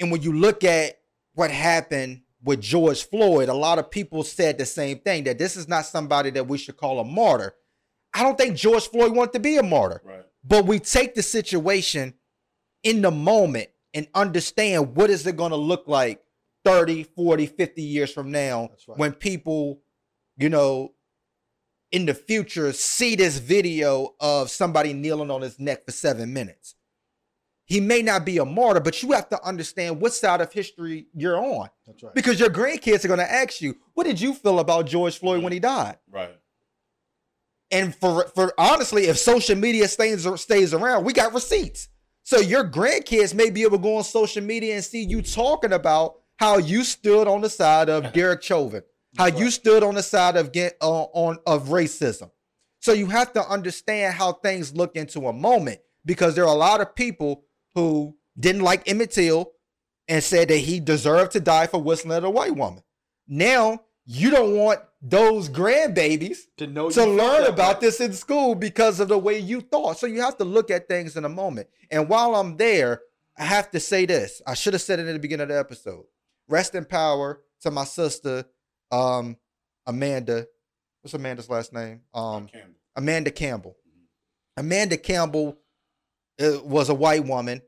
[0.00, 0.98] And when you look at
[1.34, 5.56] what happened with George Floyd, a lot of people said the same thing that this
[5.56, 7.54] is not somebody that we should call a martyr.
[8.14, 10.24] I don't think George Floyd wanted to be a martyr, Right.
[10.44, 12.14] but we take the situation
[12.82, 16.22] in the moment and understand what is it going to look like
[16.64, 18.98] 30, 40, 50 years from now right.
[18.98, 19.80] when people,
[20.36, 20.92] you know,
[21.92, 26.74] in the future see this video of somebody kneeling on his neck for seven minutes.
[27.64, 31.08] He may not be a martyr, but you have to understand what side of history
[31.14, 34.34] you're on that's right because your grandkids are going to ask you, "What did you
[34.34, 36.30] feel about George Floyd when he died?" Right.
[37.72, 41.88] And for for honestly, if social media stays stays around, we got receipts.
[42.22, 45.72] So your grandkids may be able to go on social media and see you talking
[45.72, 48.82] about how you stood on the side of Derek Chauvin,
[49.16, 52.30] how you stood on the side of get uh, on of racism.
[52.80, 56.58] So you have to understand how things look into a moment because there are a
[56.58, 57.44] lot of people
[57.74, 59.50] who didn't like Emmett Till
[60.08, 62.82] and said that he deserved to die for whistling at a white woman.
[63.26, 67.86] Now you don't want those grandbabies to know to learn about way.
[67.86, 69.98] this in school because of the way you thought.
[69.98, 71.68] So you have to look at things in a moment.
[71.90, 73.02] And while I'm there,
[73.36, 74.40] I have to say this.
[74.46, 76.04] I should have said it in the beginning of the episode.
[76.48, 78.44] Rest in power to my sister,
[78.90, 79.36] um,
[79.86, 80.46] Amanda.
[81.02, 82.00] What's Amanda's last name?
[82.12, 82.74] Um, Campbell.
[82.96, 83.76] Amanda Campbell.
[84.56, 85.58] Amanda Campbell
[86.40, 87.62] uh, was a white woman,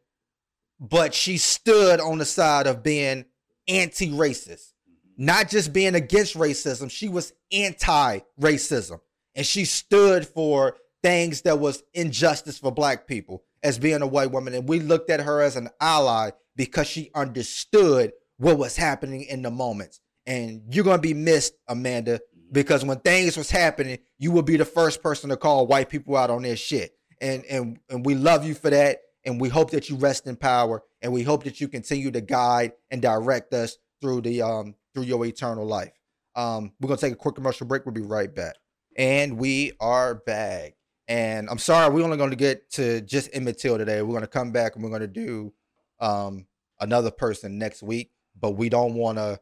[0.81, 3.27] but she stood on the side of being
[3.69, 4.73] anti-racist,
[5.17, 6.91] not just being against racism.
[6.91, 9.01] She was anti-racism,
[9.35, 14.31] and she stood for things that was injustice for black people as being a white
[14.31, 14.55] woman.
[14.55, 19.43] And we looked at her as an ally because she understood what was happening in
[19.43, 20.01] the moments.
[20.29, 22.21] And you're gonna be missed, Amanda,
[22.53, 26.17] because when things was happening, you will be the first person to call white people
[26.17, 26.93] out on their shit.
[27.21, 28.99] And and and we love you for that.
[29.25, 30.83] And we hope that you rest in power.
[31.01, 35.05] And we hope that you continue to guide and direct us through the um through
[35.05, 35.93] your eternal life.
[36.37, 37.87] Um, we're gonna take a quick commercial break.
[37.87, 38.57] We'll be right back.
[38.97, 40.75] And we are back.
[41.09, 44.03] And I'm sorry, we're only gonna get to just Emmett Till today.
[44.03, 45.55] We're gonna come back and we're gonna do
[46.01, 46.47] um
[46.81, 49.41] another person next week, but we don't wanna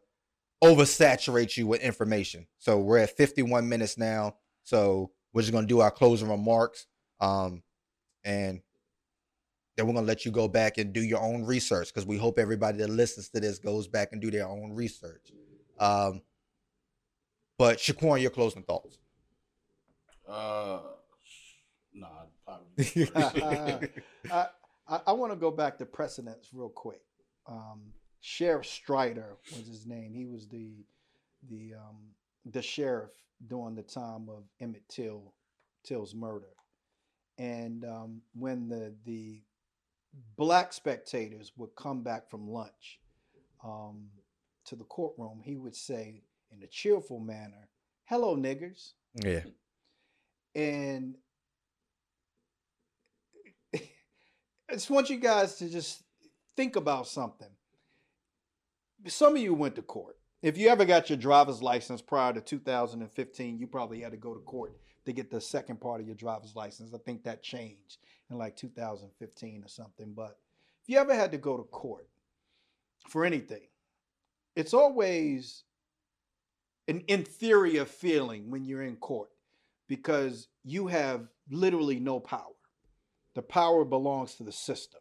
[0.62, 2.46] oversaturate you with information.
[2.59, 4.36] So we're at 51 minutes now.
[4.64, 6.86] So we're just gonna do our closing remarks.
[7.20, 7.62] Um,
[8.24, 8.61] and
[9.76, 12.38] then we're gonna let you go back and do your own research because we hope
[12.38, 15.32] everybody that listens to this goes back and do their own research.
[15.78, 16.22] Um,
[17.59, 18.98] but Shaquan, your closing thoughts.
[20.28, 20.80] Uh,
[21.94, 22.09] nah,
[22.44, 23.09] probably.
[24.30, 24.46] I,
[24.88, 27.00] I, I want to go back to precedents real quick.
[27.46, 27.92] Um,
[28.27, 30.12] sheriff Strider was his name.
[30.12, 30.85] He was the
[31.49, 31.99] the um,
[32.45, 33.12] the sheriff
[33.47, 35.33] during the time of Emmett Till
[35.85, 36.49] Till's murder.
[37.39, 39.43] And um, when the the
[40.37, 42.99] black spectators would come back from lunch
[43.62, 44.09] um,
[44.64, 47.68] to the courtroom, he would say in a cheerful manner,
[48.07, 49.45] "Hello, niggers." Yeah.
[50.57, 51.14] and
[53.74, 56.03] I just want you guys to just
[56.57, 57.55] think about something.
[59.09, 60.16] Some of you went to court.
[60.42, 64.34] If you ever got your driver's license prior to 2015, you probably had to go
[64.34, 64.76] to court
[65.07, 66.92] to get the second part of your driver's license.
[66.92, 67.98] I think that changed
[68.30, 70.12] in like 2015 or something.
[70.14, 70.38] But
[70.82, 72.09] if you ever had to go to court
[73.09, 73.68] for anything,
[74.54, 75.64] it's always
[76.88, 79.30] an inferior feeling when you're in court
[79.88, 82.54] because you have literally no power.
[83.34, 85.00] The power belongs to the system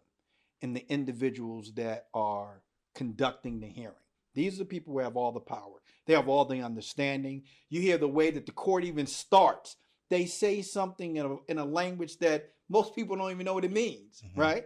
[0.61, 2.61] and the individuals that are
[2.95, 3.95] conducting the hearing.
[4.33, 5.81] These are the people who have all the power.
[6.05, 7.43] They have all the understanding.
[7.69, 9.77] You hear the way that the court even starts.
[10.09, 13.65] They say something in a, in a language that most people don't even know what
[13.65, 14.37] it means, Mhm.
[14.39, 14.65] right?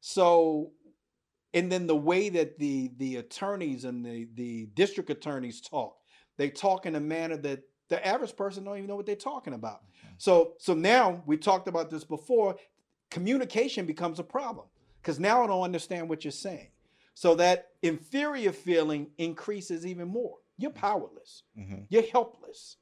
[0.00, 0.72] So,
[1.52, 5.96] and then the way that the the attorneys and the the district attorneys talk,
[6.36, 9.52] they talk in a manner that the average person don't even know what they're talking
[9.54, 9.82] about.
[10.18, 12.56] So so now we talked about this before.
[13.10, 14.66] Communication becomes a problem
[15.02, 16.68] because now I don't understand what you're saying.
[17.14, 20.36] So that inferior feeling increases even more.
[20.58, 21.42] You're powerless.
[21.58, 21.82] Mm-hmm.
[21.88, 22.76] You're helpless.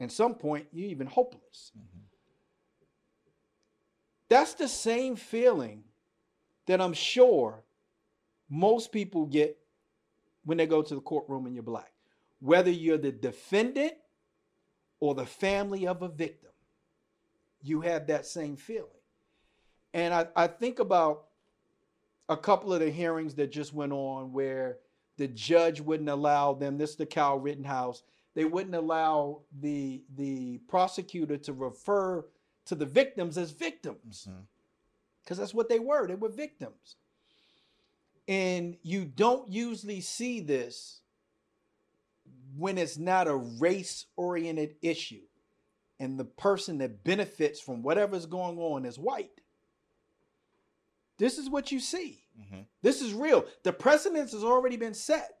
[0.00, 1.72] At some point, you're even hopeless.
[4.28, 5.84] That's the same feeling
[6.66, 7.62] that I'm sure
[8.50, 9.58] most people get
[10.44, 11.92] when they go to the courtroom and you're black.
[12.40, 13.94] Whether you're the defendant
[15.00, 16.50] or the family of a victim,
[17.62, 18.90] you have that same feeling.
[19.94, 21.26] And I, I think about
[22.28, 24.78] a couple of the hearings that just went on where
[25.16, 28.02] the judge wouldn't allow them, this is the Kyle Rittenhouse,
[28.34, 32.24] they wouldn't allow the the prosecutor to refer
[32.66, 34.40] to the victims as victims Mm-hmm.
[35.22, 36.06] because that's what they were.
[36.08, 36.96] They were victims.
[38.26, 41.02] And you don't usually see this
[42.56, 45.20] when it's not a race oriented issue
[46.00, 49.40] and the person that benefits from whatever's going on is white.
[51.18, 52.24] This is what you see.
[52.38, 52.62] Mm-hmm.
[52.82, 53.44] This is real.
[53.62, 55.38] The precedence has already been set.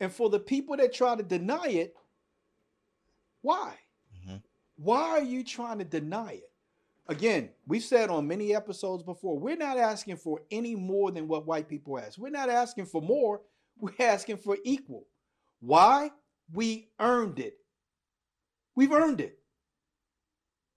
[0.00, 1.94] And for the people that try to deny it,
[3.40, 3.78] why?
[4.14, 4.42] Mhm.
[4.76, 6.50] Why are you trying to deny it?
[7.08, 11.46] Again, we've said on many episodes before, we're not asking for any more than what
[11.46, 12.18] white people ask.
[12.18, 13.42] We're not asking for more,
[13.78, 15.06] we're asking for equal.
[15.60, 16.10] Why?
[16.52, 17.58] We earned it.
[18.74, 19.38] We've earned it.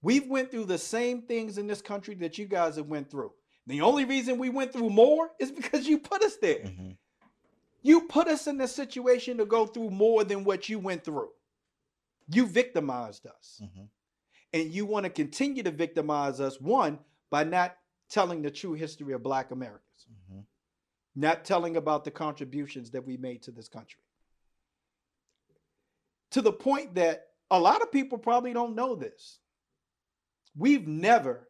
[0.02, 3.34] We've went through the same things in this country that you guys have went through.
[3.68, 6.60] The only reason we went through more is because you put us there.
[6.60, 6.92] Mm-hmm.
[7.82, 11.30] You put us in the situation to go through more than what you went through.
[12.28, 13.62] You victimized us.
[13.64, 13.84] Mm-hmm.
[14.54, 17.00] And you want to continue to victimize us, one,
[17.30, 17.78] by not
[18.10, 20.40] telling the true history of Black Americans, Mm-hmm.
[21.16, 24.02] not telling about the contributions that we made to this country.
[26.32, 29.40] To the point that a lot of people probably don't know this.
[30.56, 31.48] We've never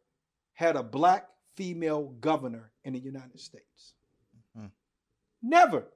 [0.53, 1.27] had a Black
[1.59, 3.93] female governor in the United States.
[4.55, 4.71] Mhm.
[5.41, 5.91] Never.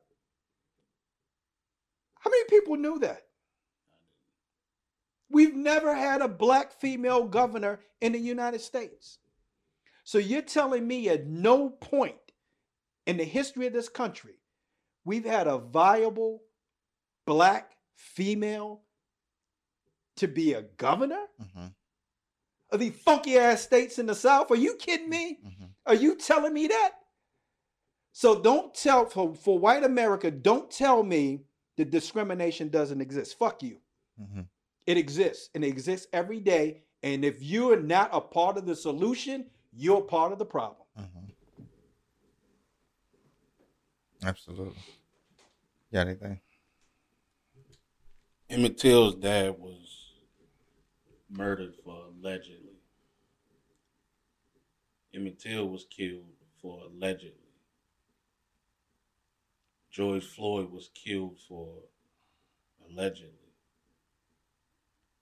[2.19, 3.29] How many people knew that?
[5.29, 9.19] We've never had a black female governor in the United States.
[10.03, 12.33] So you're telling me at no point
[13.05, 14.39] in the history of this country
[15.05, 16.43] we've had a viable
[17.25, 18.83] black female
[20.17, 21.67] to be a governor Mm-hmm.
[22.73, 24.51] Of these funky ass states in the South?
[24.51, 25.39] Are you kidding me?
[25.45, 25.65] Mm-hmm.
[25.85, 26.91] Are you telling me that?
[28.11, 31.41] So don't tell for, for white America, don't tell me
[31.77, 33.37] that discrimination doesn't exist.
[33.39, 33.77] Fuck you.
[34.21, 34.41] Mm-hmm.
[34.85, 36.83] It exists and it exists every day.
[37.01, 40.87] And if you're not a part of the solution, you're part of the problem.
[40.99, 41.31] Mm-hmm.
[44.25, 44.75] Absolutely.
[45.91, 46.39] Yeah, anything?
[48.49, 50.11] Emmett Till's dad was
[51.29, 52.62] murdered for allegedly.
[55.13, 57.37] Emmett Till was killed for allegedly.
[59.91, 61.83] George Floyd was killed for
[62.89, 63.29] allegedly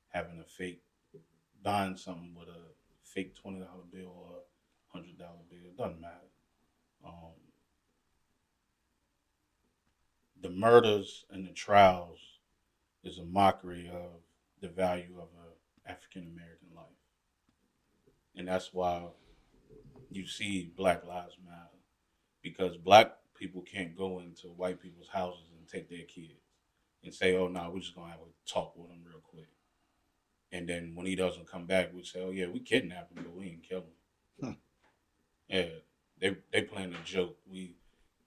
[0.10, 0.82] having a fake,
[1.62, 2.62] buying something with a
[3.04, 5.60] fake twenty dollar bill or a hundred dollar bill.
[5.66, 6.16] It doesn't matter.
[7.06, 7.34] Um,
[10.42, 12.20] the murders and the trials
[13.04, 14.22] is a mockery of
[14.62, 15.52] the value of an
[15.86, 16.86] African American life.
[18.36, 19.04] And that's why
[20.12, 21.58] you see Black Lives Matter.
[22.42, 26.42] Because black people can't go into white people's houses and take their kids
[27.04, 29.48] and say, oh, no, we're just going to have a talk with him real quick.
[30.52, 33.36] And then when he doesn't come back, we say, oh, yeah, we kidnapped him, but
[33.36, 33.86] we didn't kill
[34.42, 34.58] him.
[35.48, 35.66] Yeah,
[36.20, 37.38] they they playing a joke.
[37.46, 37.76] We,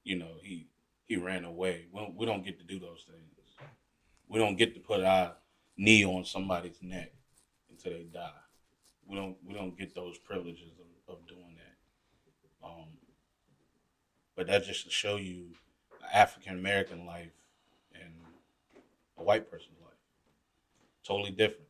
[0.02, 0.68] you know, he
[1.06, 1.86] he ran away.
[1.90, 3.30] We don't, we don't get to do those things.
[4.28, 5.36] We don't get to put our
[5.76, 7.12] knee on somebody's neck
[7.70, 8.30] until they die.
[9.06, 10.72] We don't we don't get those privileges
[11.08, 11.43] of, of doing.
[12.64, 12.86] Um,
[14.36, 15.48] but that's just to show you
[16.12, 17.32] African American life
[17.94, 18.12] and
[19.18, 19.92] a white person's life.
[21.06, 21.68] Totally different.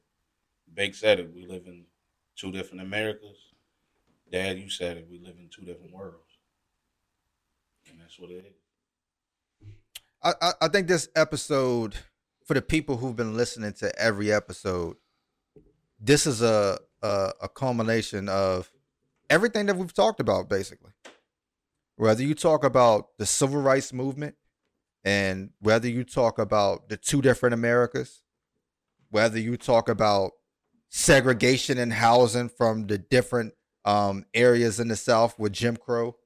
[0.73, 1.35] Bake said it.
[1.35, 1.85] We live in
[2.37, 3.37] two different Americas.
[4.31, 5.07] Dad, you said it.
[5.11, 6.39] We live in two different worlds,
[7.89, 9.69] and that's what it is.
[10.23, 11.95] I, I, I think this episode,
[12.45, 14.97] for the people who've been listening to every episode,
[16.01, 18.73] this is a a, a culmination of
[19.35, 20.93] everything that we've talked about, basically.
[21.97, 24.37] Whether you talk about the civil rights movement,
[25.05, 28.23] and whether you talk about the two different Americas,
[29.11, 30.33] whether you talk about
[30.89, 33.55] segregation in housing from the different
[33.85, 36.17] um, areas in the South with Jim Crow,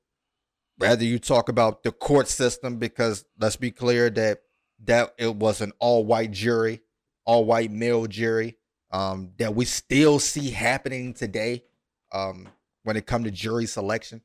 [0.77, 4.43] whether you talk about the court system, because let's be clear that
[4.85, 6.83] that it was an all white jury,
[7.25, 8.57] all white male jury,
[8.93, 11.65] um, that we still see happening today
[12.13, 12.49] um,
[12.83, 14.23] when it comes to jury selection.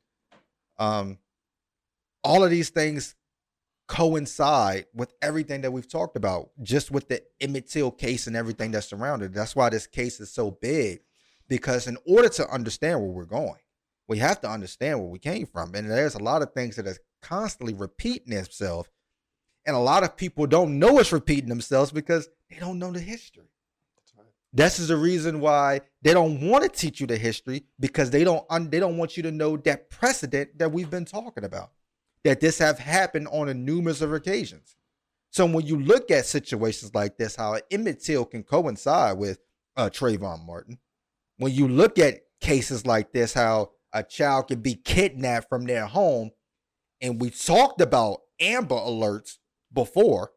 [0.78, 1.18] Um,
[2.22, 3.14] all of these things
[3.86, 8.70] coincide with everything that we've talked about, just with the Emmett Till case and everything
[8.70, 9.34] that's surrounded.
[9.34, 11.00] That's why this case is so big,
[11.48, 13.60] because in order to understand where we're going,
[14.08, 15.74] we have to understand where we came from.
[15.74, 18.88] And there's a lot of things that are constantly repeating themselves.
[19.66, 23.00] And a lot of people don't know it's repeating themselves because they don't know the
[23.00, 23.48] history.
[24.56, 28.22] This is the reason why they don't want to teach you the history because they
[28.22, 31.72] don't they don't want you to know that precedent that we've been talking about.
[32.22, 34.76] That this have happened on a numerous of occasions.
[35.30, 39.40] So when you look at situations like this, how Emmett Till can coincide with
[39.76, 40.78] uh, Trayvon Martin,
[41.38, 45.86] when you look at cases like this, how a child can be kidnapped from their
[45.86, 46.30] home,
[47.00, 49.38] and we talked about Amber Alerts
[49.72, 50.30] before,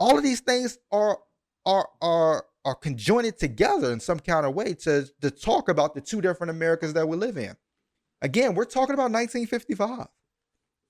[0.00, 1.20] all of these things are
[1.64, 6.00] are are are conjoined together in some kind of way to to talk about the
[6.00, 7.56] two different Americas that we live in.
[8.20, 10.06] Again, we're talking about 1955.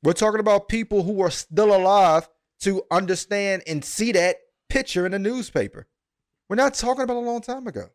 [0.02, 2.28] We're talking about people who are still alive
[2.60, 4.36] to understand and see that
[4.68, 5.86] picture in the newspaper.
[6.48, 7.88] We're not talking about a long time ago.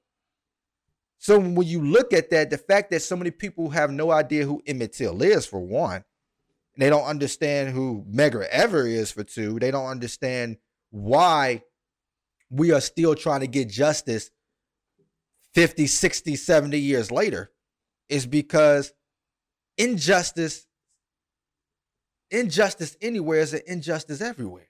[1.20, 4.46] So when you look at that, the fact that so many people have no idea
[4.46, 6.04] who Emmett Till is, for one,
[6.76, 10.58] and they don't understand who Medgar Ever is, for two, they don't understand
[10.92, 11.64] why
[12.50, 14.32] we are still trying to get justice
[15.54, 17.52] 50, 60, 70 years later,
[18.10, 18.94] is because
[19.78, 20.68] injustice,
[22.30, 24.70] injustice anywhere is an injustice everywhere.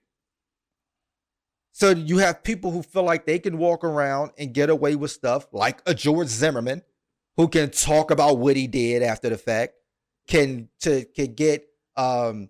[1.72, 5.12] So you have people who feel like they can walk around and get away with
[5.12, 6.82] stuff, like a George Zimmerman,
[7.36, 9.74] who can talk about what he did after the fact,
[10.28, 12.50] can to can get um,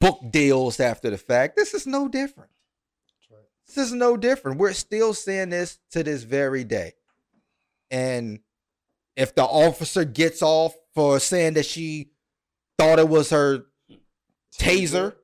[0.00, 1.56] book deals after the fact.
[1.56, 2.50] This is no different.
[3.68, 4.58] This is no different.
[4.58, 6.94] We're still seeing this to this very day.
[7.90, 8.40] And
[9.14, 12.10] if the officer gets off for saying that she
[12.78, 13.66] thought it was her
[14.56, 15.14] taser,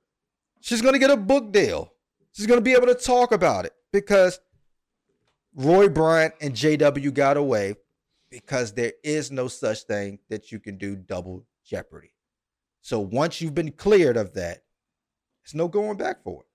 [0.61, 1.93] she's going to get a book deal.
[2.33, 4.41] She's going to be able to talk about it because
[5.55, 7.77] Roy Bryant and JW got away
[8.31, 12.13] because there is no such thing that you can do double jeopardy.
[12.83, 14.65] So once you've been cleared of that,
[15.43, 16.49] there's no going back for it.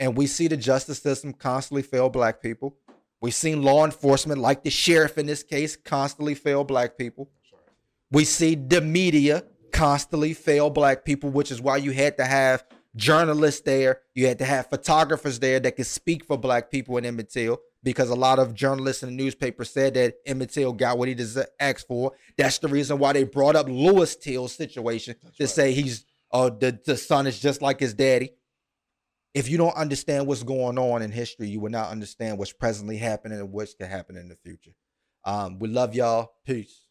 [0.00, 2.74] And we see the justice system constantly fail black people.
[3.20, 7.28] We've seen law enforcement, like the sheriff in this case, constantly fail black people.
[8.10, 12.64] We see the media constantly fail black people, which is why you had to have
[12.96, 14.00] journalists there.
[14.14, 17.60] You had to have photographers there that could speak for black people in Emmett Till
[17.82, 21.16] because a lot of journalists in the newspaper said that Emmett Till got what he
[21.60, 22.12] asked for.
[22.36, 25.50] That's the reason why they brought up Louis Till's situation That's to right.
[25.50, 28.32] say he's uh the, the son is just like his daddy.
[29.32, 32.96] If you don't understand what's going on in history, you will not understand what's presently
[32.96, 34.72] happening and what's to happen in the future.
[35.24, 36.32] Um, we love y'all.
[36.44, 36.86] Peace.